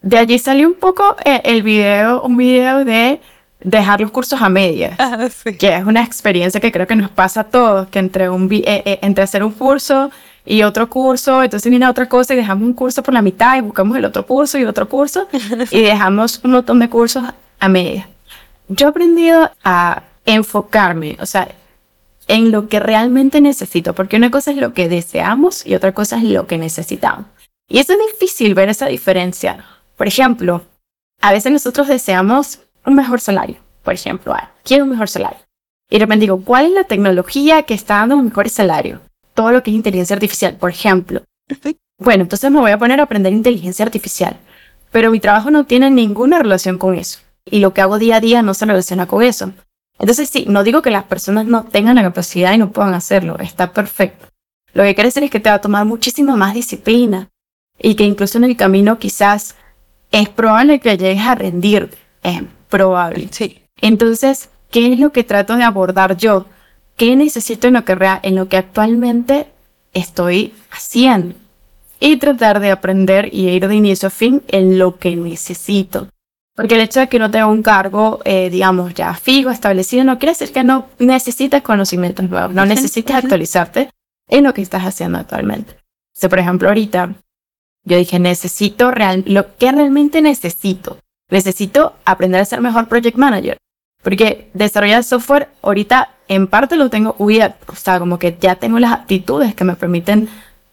De 0.00 0.18
allí 0.18 0.38
salió 0.38 0.68
un 0.68 0.74
poco 0.74 1.16
eh, 1.24 1.40
el 1.44 1.64
video, 1.64 2.22
un 2.22 2.36
video 2.36 2.84
de 2.84 3.20
dejar 3.60 4.00
los 4.00 4.12
cursos 4.12 4.40
a 4.40 4.48
medias, 4.48 4.94
ah, 5.00 5.28
que 5.58 5.74
es 5.74 5.84
una 5.84 6.04
experiencia 6.04 6.60
que 6.60 6.70
creo 6.70 6.86
que 6.86 6.94
nos 6.94 7.10
pasa 7.10 7.40
a 7.40 7.44
todos, 7.44 7.88
que 7.88 7.98
entre, 7.98 8.28
un, 8.28 8.48
eh, 8.52 8.62
eh, 8.64 8.98
entre 9.02 9.24
hacer 9.24 9.42
un 9.42 9.50
curso 9.50 10.12
y 10.50 10.62
otro 10.62 10.88
curso, 10.88 11.42
entonces 11.42 11.68
viene 11.68 11.86
otra 11.86 12.08
cosa 12.08 12.32
y 12.32 12.38
dejamos 12.38 12.66
un 12.66 12.72
curso 12.72 13.02
por 13.02 13.12
la 13.12 13.20
mitad 13.20 13.58
y 13.58 13.60
buscamos 13.60 13.98
el 13.98 14.06
otro 14.06 14.26
curso 14.26 14.56
y 14.56 14.64
otro 14.64 14.88
curso 14.88 15.28
y 15.70 15.82
dejamos 15.82 16.40
un 16.42 16.52
montón 16.52 16.78
de 16.78 16.88
cursos 16.88 17.22
a 17.60 17.68
medias. 17.68 18.06
Yo 18.68 18.86
he 18.86 18.90
aprendido 18.90 19.50
a 19.62 20.04
enfocarme, 20.24 21.18
o 21.20 21.26
sea, 21.26 21.48
en 22.28 22.50
lo 22.50 22.68
que 22.68 22.80
realmente 22.80 23.42
necesito, 23.42 23.94
porque 23.94 24.16
una 24.16 24.30
cosa 24.30 24.50
es 24.50 24.56
lo 24.56 24.72
que 24.72 24.88
deseamos 24.88 25.66
y 25.66 25.74
otra 25.74 25.92
cosa 25.92 26.16
es 26.16 26.24
lo 26.24 26.46
que 26.46 26.56
necesitamos. 26.56 27.26
Y 27.68 27.78
eso 27.78 27.92
es 27.92 27.98
difícil 28.12 28.54
ver 28.54 28.70
esa 28.70 28.86
diferencia. 28.86 29.66
Por 29.96 30.08
ejemplo, 30.08 30.62
a 31.20 31.32
veces 31.32 31.52
nosotros 31.52 31.88
deseamos 31.88 32.60
un 32.86 32.94
mejor 32.94 33.20
salario, 33.20 33.56
por 33.82 33.92
ejemplo, 33.92 34.32
ah, 34.32 34.50
quiero 34.64 34.84
un 34.84 34.90
mejor 34.90 35.10
salario. 35.10 35.40
Y 35.90 35.96
de 35.96 36.04
repente 36.06 36.22
digo, 36.22 36.42
¿cuál 36.42 36.66
es 36.66 36.72
la 36.72 36.84
tecnología 36.84 37.64
que 37.64 37.74
está 37.74 37.96
dando 37.96 38.16
un 38.16 38.26
mejor 38.26 38.48
salario? 38.48 39.00
Todo 39.38 39.52
lo 39.52 39.62
que 39.62 39.70
es 39.70 39.76
inteligencia 39.76 40.14
artificial, 40.14 40.56
por 40.56 40.68
ejemplo. 40.68 41.22
Bueno, 41.96 42.24
entonces 42.24 42.50
me 42.50 42.58
voy 42.58 42.72
a 42.72 42.78
poner 42.78 42.98
a 42.98 43.04
aprender 43.04 43.32
inteligencia 43.32 43.84
artificial, 43.84 44.36
pero 44.90 45.12
mi 45.12 45.20
trabajo 45.20 45.48
no 45.52 45.64
tiene 45.64 45.92
ninguna 45.92 46.40
relación 46.40 46.76
con 46.76 46.96
eso. 46.96 47.20
Y 47.44 47.60
lo 47.60 47.72
que 47.72 47.80
hago 47.80 48.00
día 48.00 48.16
a 48.16 48.20
día 48.20 48.42
no 48.42 48.52
se 48.52 48.66
relaciona 48.66 49.06
con 49.06 49.22
eso. 49.22 49.52
Entonces 50.00 50.28
sí, 50.28 50.46
no 50.48 50.64
digo 50.64 50.82
que 50.82 50.90
las 50.90 51.04
personas 51.04 51.46
no 51.46 51.62
tengan 51.62 51.94
la 51.94 52.02
capacidad 52.02 52.52
y 52.52 52.58
no 52.58 52.72
puedan 52.72 52.94
hacerlo, 52.94 53.38
está 53.38 53.72
perfecto. 53.72 54.26
Lo 54.74 54.82
que 54.82 54.96
quiere 54.96 55.06
decir 55.06 55.22
es 55.22 55.30
que 55.30 55.38
te 55.38 55.50
va 55.50 55.54
a 55.54 55.60
tomar 55.60 55.84
muchísima 55.84 56.34
más 56.34 56.54
disciplina 56.54 57.28
y 57.78 57.94
que 57.94 58.02
incluso 58.02 58.38
en 58.38 58.44
el 58.44 58.56
camino 58.56 58.98
quizás 58.98 59.54
es 60.10 60.28
probable 60.28 60.80
que 60.80 60.98
llegues 60.98 61.24
a 61.24 61.36
rendir, 61.36 61.96
es 62.24 62.42
probable. 62.68 63.28
Sí. 63.30 63.62
Entonces, 63.80 64.48
¿qué 64.72 64.92
es 64.92 64.98
lo 64.98 65.12
que 65.12 65.22
trato 65.22 65.56
de 65.56 65.62
abordar 65.62 66.16
yo? 66.16 66.46
¿Qué 66.98 67.14
necesito 67.14 67.68
en 67.68 67.74
lo 67.74 67.84
que, 67.84 67.96
en 68.22 68.34
lo 68.34 68.48
que 68.48 68.56
actualmente 68.56 69.46
estoy 69.94 70.52
haciendo? 70.72 71.36
Y 72.00 72.16
tratar 72.16 72.58
de 72.58 72.72
aprender 72.72 73.32
y 73.32 73.48
ir 73.48 73.68
de 73.68 73.74
inicio 73.76 74.08
a 74.08 74.10
fin 74.10 74.42
en 74.48 74.78
lo 74.78 74.98
que 74.98 75.14
necesito. 75.14 76.08
Porque 76.56 76.74
el 76.74 76.80
hecho 76.80 76.98
de 76.98 77.08
que 77.08 77.20
no 77.20 77.30
tenga 77.30 77.46
un 77.46 77.62
cargo, 77.62 78.18
eh, 78.24 78.50
digamos, 78.50 78.94
ya 78.94 79.14
fijo, 79.14 79.50
establecido, 79.50 80.02
no 80.02 80.18
quiere 80.18 80.32
decir 80.32 80.52
que 80.52 80.64
no 80.64 80.86
necesites 80.98 81.62
conocimientos 81.62 82.28
nuevos, 82.28 82.52
no 82.52 82.66
necesites 82.66 83.14
actualizarte 83.14 83.90
en 84.28 84.42
lo 84.42 84.52
que 84.52 84.62
estás 84.62 84.82
haciendo 84.82 85.18
actualmente. 85.18 85.74
O 85.74 86.20
sea, 86.20 86.28
por 86.28 86.40
ejemplo, 86.40 86.66
ahorita 86.66 87.14
yo 87.84 87.96
dije, 87.96 88.18
necesito 88.18 88.90
real, 88.90 89.22
lo 89.24 89.56
que 89.56 89.70
realmente 89.70 90.20
necesito. 90.20 90.98
Necesito 91.30 91.94
aprender 92.04 92.40
a 92.40 92.44
ser 92.44 92.60
mejor 92.60 92.88
project 92.88 93.16
manager. 93.16 93.56
Porque 94.02 94.50
desarrollar 94.52 95.04
software 95.04 95.48
ahorita 95.62 96.10
en 96.28 96.46
parte 96.46 96.76
lo 96.76 96.90
tengo. 96.90 97.16
O 97.18 97.76
sea, 97.76 97.98
como 97.98 98.18
que 98.18 98.36
ya 98.40 98.56
tengo 98.56 98.78
las 98.78 98.92
aptitudes 98.92 99.54
que 99.54 99.64
me 99.64 99.74
permiten 99.74 100.28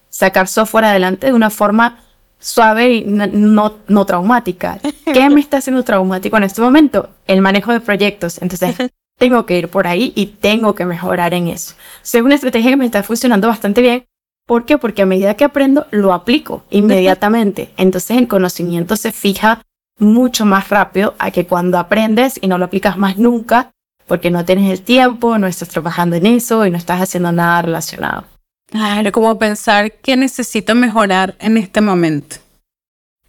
sacar 0.08 0.48
software 0.48 0.84
adelante 0.84 1.26
de 1.26 1.32
una 1.32 1.50
forma 1.50 1.98
suave 2.38 2.94
y 2.94 3.04
no, 3.04 3.74
no, 3.88 4.06
traumática. 4.06 4.78
¿Qué 5.04 5.28
me 5.30 5.40
está 5.40 5.58
haciendo 5.58 5.82
traumático 5.82 6.36
en 6.36 6.44
este 6.44 6.60
momento? 6.60 7.10
El 7.26 7.40
manejo 7.40 7.72
de 7.72 7.80
proyectos. 7.80 8.40
Entonces, 8.40 8.76
tengo 9.18 9.46
que 9.46 9.58
ir 9.58 9.68
por 9.68 9.86
ahí 9.86 10.12
y 10.14 10.26
tengo 10.26 10.74
que 10.74 10.84
mejorar 10.84 11.34
en 11.34 11.48
eso. 11.48 11.74
Es 12.02 12.14
una 12.14 12.34
estrategia 12.34 12.70
que 12.70 12.76
me 12.76 12.86
está 12.86 13.02
funcionando 13.02 13.48
bastante 13.48 13.80
bien. 13.80 14.04
¿Por 14.46 14.64
qué? 14.64 14.78
Porque 14.78 15.02
a 15.02 15.06
medida 15.06 15.34
que 15.34 15.44
aprendo, 15.44 15.86
lo 15.90 16.12
aplico 16.12 16.64
inmediatamente. 16.70 17.70
Entonces, 17.76 18.16
el 18.16 18.28
conocimiento 18.28 18.96
se 18.96 19.12
fija 19.12 19.62
mucho 19.98 20.44
más 20.44 20.68
rápido 20.68 21.14
a 21.18 21.30
que 21.30 21.46
cuando 21.46 21.78
aprendes 21.78 22.38
y 22.40 22.48
no 22.48 22.58
lo 22.58 22.66
aplicas 22.66 22.98
más 22.98 23.16
nunca, 23.16 23.70
porque 24.06 24.30
no 24.30 24.44
tienes 24.44 24.70
el 24.70 24.84
tiempo, 24.84 25.38
no 25.38 25.46
estás 25.46 25.68
trabajando 25.68 26.16
en 26.16 26.26
eso 26.26 26.64
y 26.66 26.70
no 26.70 26.78
estás 26.78 27.00
haciendo 27.00 27.32
nada 27.32 27.62
relacionado. 27.62 28.24
Claro, 28.70 29.12
como 29.12 29.38
pensar 29.38 29.92
que 29.92 30.16
necesito 30.16 30.74
mejorar 30.74 31.36
en 31.38 31.56
este 31.56 31.80
momento. 31.80 32.36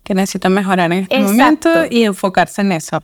Que 0.03 0.13
necesito 0.13 0.49
mejorar 0.49 0.91
en 0.91 1.03
este 1.03 1.19
momento 1.19 1.69
y 1.89 2.03
enfocarse 2.03 2.61
en 2.61 2.71
eso. 2.71 3.03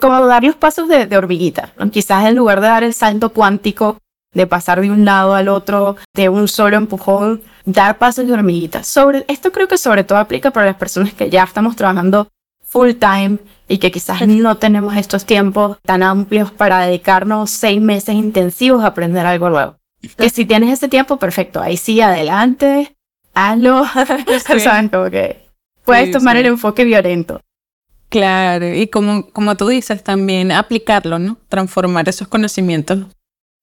Como 0.00 0.26
dar 0.26 0.44
los 0.44 0.56
pasos 0.56 0.88
de, 0.88 1.16
hormiguita. 1.16 1.72
Quizás 1.90 2.26
en 2.26 2.36
lugar 2.36 2.60
de 2.60 2.68
dar 2.68 2.84
el 2.84 2.94
salto 2.94 3.30
cuántico, 3.30 3.98
de 4.32 4.46
pasar 4.46 4.80
de 4.80 4.90
un 4.90 5.04
lado 5.04 5.34
al 5.34 5.48
otro, 5.48 5.96
de 6.14 6.28
un 6.28 6.48
solo 6.48 6.76
empujón, 6.76 7.42
dar 7.64 7.98
pasos 7.98 8.26
de 8.26 8.32
hormiguita. 8.32 8.82
Sobre, 8.84 9.24
esto 9.28 9.52
creo 9.52 9.68
que 9.68 9.78
sobre 9.78 10.04
todo 10.04 10.18
aplica 10.18 10.50
para 10.50 10.66
las 10.66 10.76
personas 10.76 11.14
que 11.14 11.30
ya 11.30 11.44
estamos 11.44 11.76
trabajando 11.76 12.28
full 12.66 12.92
time 12.92 13.38
y 13.68 13.78
que 13.78 13.90
quizás 13.90 14.26
no 14.26 14.56
tenemos 14.58 14.96
estos 14.96 15.24
tiempos 15.24 15.78
tan 15.82 16.02
amplios 16.02 16.50
para 16.50 16.80
dedicarnos 16.86 17.50
seis 17.50 17.80
meses 17.80 18.14
intensivos 18.14 18.84
a 18.84 18.88
aprender 18.88 19.24
algo 19.24 19.48
nuevo. 19.48 19.76
Que 20.16 20.30
si 20.30 20.44
tienes 20.44 20.72
ese 20.72 20.88
tiempo, 20.88 21.16
perfecto, 21.18 21.60
ahí 21.60 21.76
sí, 21.76 22.00
adelante, 22.00 22.94
hazlo. 23.34 23.84
Sí. 23.84 24.88
Como 24.90 25.10
que 25.10 25.46
puedes 25.84 26.10
tomar 26.10 26.36
el 26.36 26.46
enfoque 26.46 26.84
violento. 26.84 27.40
Claro, 28.08 28.72
y 28.72 28.86
como, 28.86 29.30
como 29.30 29.56
tú 29.56 29.66
dices, 29.66 30.04
también 30.04 30.52
aplicarlo, 30.52 31.18
¿no? 31.18 31.38
Transformar 31.48 32.08
esos 32.08 32.28
conocimientos 32.28 33.06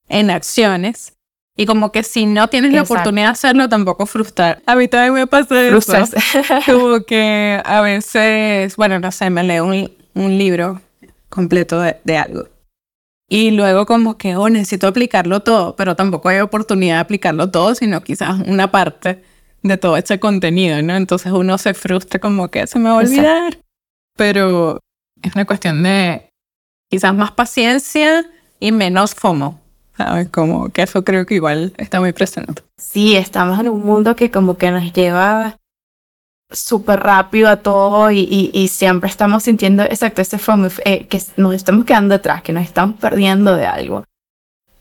en 0.10 0.30
acciones. 0.30 1.14
Y 1.56 1.66
como 1.66 1.92
que 1.92 2.02
si 2.02 2.26
no 2.26 2.48
tienes 2.48 2.74
la 2.74 2.82
oportunidad 2.82 3.28
de 3.28 3.32
hacerlo, 3.32 3.70
tampoco 3.70 4.06
frustrar. 4.06 4.62
A 4.66 4.76
mí 4.76 4.88
también 4.88 5.14
me 5.14 5.28
pasa 5.28 5.68
eso. 5.68 5.94
como 6.66 7.04
que 7.04 7.62
a 7.64 7.82
veces, 7.82 8.76
bueno, 8.76 9.00
no 9.00 9.12
sé, 9.12 9.30
me 9.30 9.44
leo 9.44 9.66
un, 9.66 9.92
un 10.16 10.38
libro 10.38 10.82
completo 11.30 11.80
de, 11.80 11.98
de 12.04 12.18
algo. 12.18 12.48
Y 13.30 13.52
luego 13.52 13.86
como 13.86 14.18
que, 14.18 14.36
oh, 14.36 14.50
necesito 14.50 14.88
aplicarlo 14.88 15.42
todo, 15.42 15.76
pero 15.76 15.96
tampoco 15.96 16.30
hay 16.30 16.40
oportunidad 16.40 16.96
de 16.96 17.02
aplicarlo 17.02 17.50
todo, 17.50 17.74
sino 17.76 18.02
quizás 18.02 18.40
una 18.48 18.72
parte 18.72 19.24
de 19.64 19.78
todo 19.78 19.98
ese 19.98 20.20
contenido, 20.20 20.82
¿no? 20.82 20.96
Entonces 20.96 21.32
uno 21.32 21.58
se 21.58 21.74
frustra 21.74 22.20
como 22.20 22.50
que 22.50 22.68
se 22.68 22.78
me 22.80 22.90
va 22.90 22.96
a 22.96 23.00
olvidar. 23.00 23.58
Pero 24.16 24.80
es 25.22 25.34
una 25.36 25.46
cuestión 25.46 25.82
de 25.84 26.30
quizás 26.92 27.16
más 27.16 27.32
paciencia 27.32 28.30
y 28.60 28.72
menos 28.72 29.16
FOMO. 29.16 29.63
¿Sabes? 29.98 30.30
Como 30.30 30.70
que 30.70 30.82
eso 30.84 31.04
creo 31.04 31.26
que 31.26 31.36
igual 31.36 31.74
está 31.78 32.00
muy 32.00 32.14
presente. 32.14 32.64
Sí, 32.78 33.16
estamos 33.16 33.60
en 33.60 33.70
un 33.70 33.86
mundo 33.86 34.16
que 34.16 34.32
como 34.32 34.58
que 34.58 34.72
nos 34.72 34.92
lleva 34.92 35.58
súper 36.52 37.00
rápido 37.00 37.50
a 37.50 37.58
todo 37.58 38.12
y, 38.12 38.52
y, 38.54 38.68
siempre 38.68 39.10
estamos 39.10 39.44
sintiendo 39.44 39.84
exacto 39.84 40.22
ese 40.22 40.38
FOMO, 40.38 40.68
eh, 40.86 41.08
que 41.08 41.22
nos 41.38 41.56
estamos 41.56 41.86
quedando 41.86 42.16
atrás, 42.16 42.44
que 42.44 42.54
nos 42.54 42.64
estamos 42.64 43.00
perdiendo 43.00 43.56
de 43.56 43.66
algo. 43.66 44.04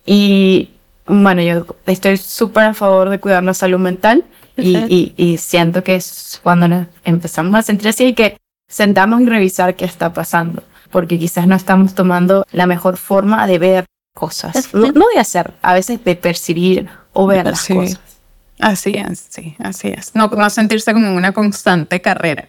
Y 0.05 0.71
bueno, 1.07 1.43
yo 1.43 1.67
estoy 1.87 2.17
súper 2.17 2.65
a 2.65 2.75
favor 2.75 3.09
de 3.09 3.21
cuidar 3.21 3.43
la 3.43 3.55
salud 3.55 3.79
mental 3.79 4.25
y, 4.57 5.15
y, 5.17 5.39
siento 5.39 5.83
que 5.83 5.97
es 5.97 6.41
cuando 6.43 6.69
nos 6.69 6.87
empezamos 7.05 7.55
a 7.55 7.63
sentir 7.63 7.89
así 7.89 8.07
y 8.07 8.15
que 8.15 8.37
sentamos 8.69 9.23
y 9.23 9.27
revisar 9.27 9.75
qué 9.75 9.87
está 9.87 10.13
pasando, 10.13 10.63
porque 10.91 11.19
quizás 11.19 11.47
no 11.47 11.57
estamos 11.57 11.95
tomando 11.95 12.45
la 12.53 12.67
mejor 12.67 12.99
forma 12.99 13.47
de 13.47 13.59
ver 13.59 13.85
cosas, 14.15 14.73
no, 14.75 15.07
de 15.15 15.21
hacer, 15.21 15.55
a 15.63 15.75
veces 15.75 16.05
de 16.05 16.17
percibir 16.17 16.89
o 17.13 17.27
ver 17.27 17.47
las 17.47 17.67
cosas. 17.67 18.01
Así 18.59 18.95
es, 18.95 19.27
sí, 19.29 19.57
así 19.59 19.89
es. 19.89 20.15
No, 20.15 20.29
no 20.29 20.51
sentirse 20.51 20.93
como 20.93 21.15
una 21.15 21.33
constante 21.33 22.01
carrera 22.01 22.49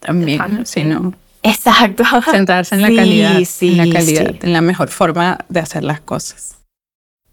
también, 0.00 0.64
sino 0.64 1.14
Exacto. 1.42 2.04
centrarse 2.30 2.74
en 2.74 2.82
la 2.82 2.88
calidad, 2.88 3.42
en 3.60 3.76
la 3.76 3.92
calidad, 3.92 4.34
en 4.42 4.52
la 4.52 4.60
mejor 4.60 4.88
forma 4.88 5.38
de 5.48 5.60
hacer 5.60 5.84
las 5.84 6.00
cosas. 6.00 6.56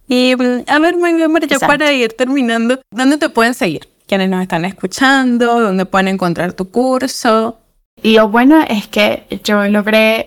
Y 0.08 0.32
a 0.32 0.80
ver, 0.80 0.96
María, 0.98 1.28
para 1.60 1.92
ir 1.92 2.14
terminando, 2.14 2.80
¿dónde 2.92 3.18
te 3.18 3.30
pueden 3.30 3.54
seguir? 3.54 3.90
¿Quiénes 4.08 4.30
nos 4.30 4.42
están 4.42 4.64
escuchando? 4.64 5.60
¿Dónde 5.60 5.86
pueden 5.86 6.08
encontrar 6.08 6.54
tu 6.54 6.70
curso? 6.70 7.60
Y 8.02 8.16
lo 8.16 8.30
bueno 8.30 8.64
es 8.70 8.88
que 8.88 9.26
yo 9.44 9.66
logré 9.68 10.26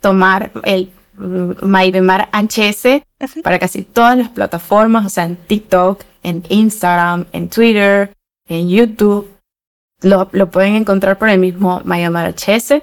tomar 0.00 0.50
el 0.64 0.90
MyBemar 1.16 2.28
HS 2.32 3.02
para 3.42 3.58
casi 3.58 3.82
todas 3.82 4.16
las 4.16 4.28
plataformas, 4.30 5.06
o 5.06 5.08
sea, 5.08 5.24
en 5.24 5.36
TikTok, 5.36 6.02
en 6.22 6.42
Instagram, 6.48 7.26
en 7.32 7.48
Twitter, 7.48 8.14
en 8.48 8.68
YouTube. 8.68 9.28
Lo, 10.00 10.28
lo 10.32 10.50
pueden 10.50 10.74
encontrar 10.74 11.18
por 11.18 11.28
el 11.28 11.38
mismo 11.38 11.80
MyBemar 11.84 12.34
HS. 12.34 12.82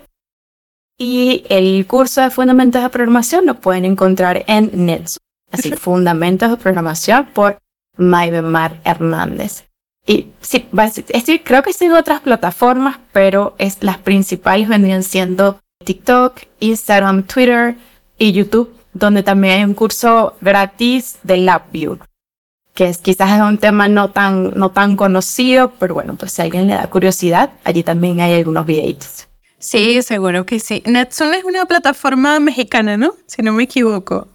Y 0.97 1.45
el 1.49 1.85
curso 1.87 2.21
de 2.21 2.29
Fundamentos 2.29 2.81
de 2.83 2.89
Programación 2.89 3.45
lo 3.45 3.55
pueden 3.55 3.85
encontrar 3.85 4.43
en 4.47 4.85
NETS. 4.85 5.17
Así, 5.51 5.71
Fundamentos 5.71 6.49
de 6.51 6.57
Programación 6.57 7.27
por 7.33 7.57
MyBemar 7.97 8.79
Hernández. 8.83 9.65
Y 10.05 10.27
sí, 10.41 10.67
creo 11.43 11.61
que 11.61 11.71
en 11.79 11.93
otras 11.93 12.21
plataformas, 12.21 12.99
pero 13.11 13.55
es, 13.57 13.77
las 13.81 13.97
principales 13.97 14.67
vendrían 14.67 15.03
siendo 15.03 15.59
TikTok, 15.85 16.39
Instagram, 16.59 17.23
Twitter, 17.23 17.75
y 18.19 18.33
YouTube, 18.33 18.75
donde 18.93 19.23
también 19.23 19.57
hay 19.57 19.63
un 19.63 19.73
curso 19.73 20.35
gratis 20.41 21.17
de 21.23 21.37
LabVIEW, 21.37 21.97
que 22.73 22.89
es, 22.89 22.99
quizás 22.99 23.31
es 23.31 23.41
un 23.41 23.57
tema 23.57 23.87
no 23.87 24.11
tan, 24.11 24.51
no 24.51 24.69
tan 24.69 24.95
conocido, 24.95 25.71
pero 25.79 25.95
bueno, 25.95 26.15
pues 26.15 26.33
si 26.33 26.41
a 26.41 26.45
alguien 26.45 26.67
le 26.67 26.75
da 26.75 26.87
curiosidad, 26.87 27.51
allí 27.63 27.81
también 27.81 28.19
hay 28.19 28.35
algunos 28.35 28.65
videitos. 28.65 29.27
Sí, 29.57 30.01
seguro 30.03 30.45
que 30.45 30.59
sí. 30.59 30.81
Netsun 30.85 31.33
es 31.33 31.43
una 31.43 31.65
plataforma 31.65 32.39
mexicana, 32.39 32.95
¿no? 32.95 33.13
Si 33.25 33.41
no 33.41 33.51
me 33.51 33.63
equivoco, 33.63 34.27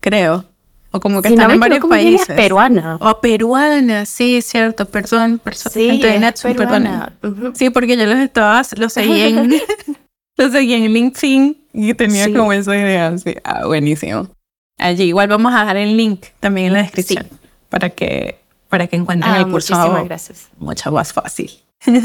creo. 0.00 0.44
O 0.90 1.00
como 1.00 1.20
que 1.20 1.28
están 1.28 1.50
en 1.50 1.60
varios 1.60 1.84
países. 1.84 2.26
peruana. 2.26 2.96
O 3.00 3.20
peruana, 3.20 4.06
sí, 4.06 4.40
cierto, 4.42 4.86
perdón, 4.86 5.38
perdón. 5.38 5.72
Sí, 5.72 6.00
Netsun, 6.00 6.54
peruana. 6.54 7.12
Sí, 7.54 7.70
porque 7.70 7.96
yo 7.96 8.06
los 8.06 8.18
estaba, 8.18 8.62
los 8.76 8.92
seguí 8.92 9.20
en, 9.20 9.54
los 10.36 10.52
seguí 10.52 10.74
en 10.74 10.92
LinkedIn 10.92 11.67
y 11.78 11.94
tenía 11.94 12.26
como 12.32 12.52
esa 12.52 12.76
idea, 12.76 13.08
así, 13.08 13.36
ah, 13.44 13.66
buenísimo. 13.66 14.28
allí. 14.78 15.04
Igual 15.04 15.28
vamos 15.28 15.54
a 15.54 15.60
dejar 15.60 15.76
el 15.76 15.96
link 15.96 16.26
también 16.40 16.68
en 16.68 16.72
la 16.74 16.82
descripción 16.82 17.26
para 17.68 17.90
que 17.90 18.38
para 18.68 18.86
que 18.86 18.96
encuentren 18.96 19.32
Ah, 19.32 19.38
el 19.38 19.48
curso 19.48 19.74
muchísimas 19.74 20.04
gracias. 20.04 20.48
mucho 20.58 20.92
más 20.92 21.12
fácil. 21.12 21.50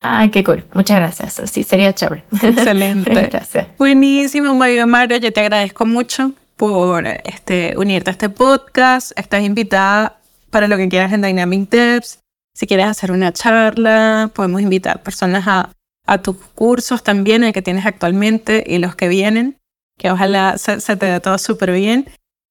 Ay, 0.00 0.30
qué 0.30 0.44
cool. 0.44 0.64
Muchas 0.74 0.98
gracias. 0.98 1.50
Sí, 1.50 1.62
sería 1.62 1.92
chévere. 1.94 2.24
Excelente. 2.42 3.10
gracias. 3.30 3.66
Buenísimo, 3.78 4.54
Mario 4.54 4.86
Mario. 4.86 5.16
Yo 5.18 5.32
te 5.32 5.40
agradezco 5.40 5.86
mucho 5.86 6.32
por 6.56 7.06
este, 7.06 7.74
unirte 7.76 8.10
a 8.10 8.12
este 8.12 8.28
podcast. 8.28 9.12
Estás 9.18 9.42
invitada 9.42 10.18
para 10.50 10.68
lo 10.68 10.76
que 10.76 10.88
quieras 10.88 11.12
en 11.12 11.22
Dynamic 11.22 11.70
Devs. 11.70 12.20
Si 12.54 12.66
quieres 12.66 12.86
hacer 12.86 13.10
una 13.12 13.32
charla, 13.32 14.30
podemos 14.34 14.60
invitar 14.62 15.02
personas 15.02 15.44
a, 15.46 15.70
a 16.06 16.18
tus 16.18 16.36
cursos 16.54 17.02
también, 17.02 17.44
el 17.44 17.52
que 17.52 17.62
tienes 17.62 17.86
actualmente 17.86 18.64
y 18.66 18.78
los 18.78 18.94
que 18.94 19.08
vienen, 19.08 19.58
que 19.98 20.10
ojalá 20.10 20.58
se, 20.58 20.80
se 20.80 20.96
te 20.96 21.06
dé 21.06 21.20
todo 21.20 21.38
súper 21.38 21.72
bien. 21.72 22.06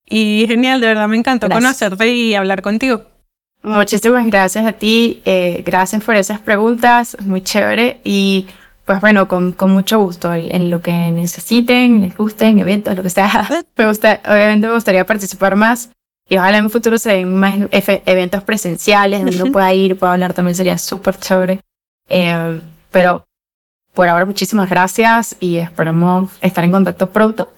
Y 0.07 0.45
genial, 0.47 0.81
de 0.81 0.87
verdad 0.87 1.07
me 1.07 1.17
encantó 1.17 1.47
Gracias. 1.47 1.63
conocerte 1.63 2.13
y 2.13 2.35
hablar 2.35 2.61
contigo. 2.61 3.05
Muchísimas 3.63 4.27
gracias 4.27 4.65
a 4.65 4.73
ti. 4.73 5.21
eh, 5.25 5.63
gracias 5.65 6.03
por 6.03 6.15
esas 6.15 6.39
preguntas. 6.39 7.17
Muy 7.21 7.41
chévere. 7.41 7.99
Y 8.03 8.45
pues 8.85 9.01
bueno, 9.01 9.27
con, 9.27 9.51
con 9.53 9.71
mucho 9.71 9.99
gusto 9.99 10.31
en, 10.31 10.69
lo 10.69 10.81
que 10.81 10.91
necesiten, 10.91 12.01
les 12.01 12.15
gusten, 12.15 12.59
eventos, 12.59 12.95
lo 12.95 13.01
que 13.01 13.09
sea. 13.09 13.47
Me 13.75 13.87
gusta, 13.87 14.21
obviamente 14.27 14.67
me 14.67 14.73
gustaría 14.73 15.05
participar 15.05 15.55
más. 15.55 15.89
Y 16.29 16.37
ojalá 16.37 16.59
en 16.59 16.65
un 16.65 16.69
futuro 16.69 16.97
se 16.99 17.11
den 17.11 17.35
más 17.35 17.55
eventos 17.71 18.43
presenciales 18.43 19.21
donde 19.23 19.41
uno 19.41 19.51
pueda 19.51 19.73
ir, 19.73 19.97
pueda 19.97 20.13
hablar 20.13 20.33
también 20.33 20.55
sería 20.55 20.77
súper 20.77 21.17
chévere. 21.17 21.61
Eh, 22.09 22.61
pero 22.91 23.25
por 23.95 24.07
ahora 24.07 24.25
muchísimas 24.25 24.69
gracias 24.69 25.35
y 25.39 25.57
esperamos 25.57 26.31
estar 26.41 26.63
en 26.63 26.71
contacto 26.71 27.09
pronto. 27.09 27.49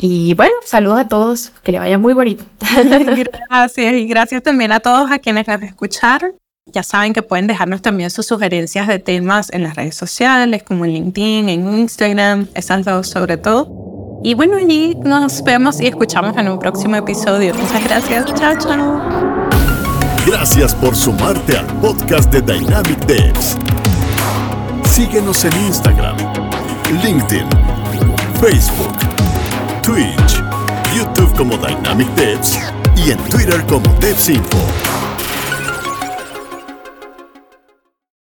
Y 0.00 0.34
bueno, 0.34 0.54
saludos 0.64 1.00
a 1.00 1.08
todos, 1.08 1.52
que 1.62 1.72
le 1.72 1.78
vaya 1.78 1.98
muy 1.98 2.12
bonito. 2.12 2.44
Gracias 3.50 3.94
y 3.94 4.06
gracias 4.06 4.42
también 4.44 4.70
a 4.70 4.78
todos 4.78 5.10
a 5.10 5.18
quienes 5.18 5.48
nos 5.48 5.60
escucharon. 5.62 6.34
Ya 6.66 6.84
saben 6.84 7.12
que 7.14 7.22
pueden 7.22 7.48
dejarnos 7.48 7.82
también 7.82 8.10
sus 8.10 8.26
sugerencias 8.26 8.86
de 8.86 8.98
temas 9.00 9.52
en 9.52 9.64
las 9.64 9.74
redes 9.74 9.96
sociales, 9.96 10.62
como 10.62 10.84
en 10.84 10.92
LinkedIn, 10.92 11.48
en 11.48 11.78
Instagram, 11.80 12.46
esas 12.54 12.84
dos 12.84 13.08
sobre 13.08 13.38
todo. 13.38 14.20
Y 14.22 14.34
bueno, 14.34 14.56
allí 14.56 14.94
nos 15.02 15.42
vemos 15.42 15.80
y 15.80 15.86
escuchamos 15.86 16.36
en 16.36 16.48
un 16.48 16.58
próximo 16.58 16.96
episodio. 16.96 17.54
Muchas 17.54 17.84
gracias. 17.84 18.34
Chao, 18.34 18.54
chao. 18.58 19.48
Gracias 20.26 20.74
por 20.74 20.94
sumarte 20.94 21.56
al 21.56 21.66
podcast 21.80 22.30
de 22.30 22.42
Dynamic 22.42 22.98
Devs. 23.06 23.56
Síguenos 24.98 25.44
en 25.44 25.56
Instagram, 25.64 26.16
LinkedIn, 27.04 27.48
Facebook, 28.40 28.98
Twitch, 29.80 30.42
YouTube 30.92 31.32
como 31.36 31.56
Dynamic 31.56 32.08
Devs 32.16 32.58
y 32.96 33.12
en 33.12 33.18
Twitter 33.28 33.64
como 33.66 33.88
DevsInfo. 34.00 34.87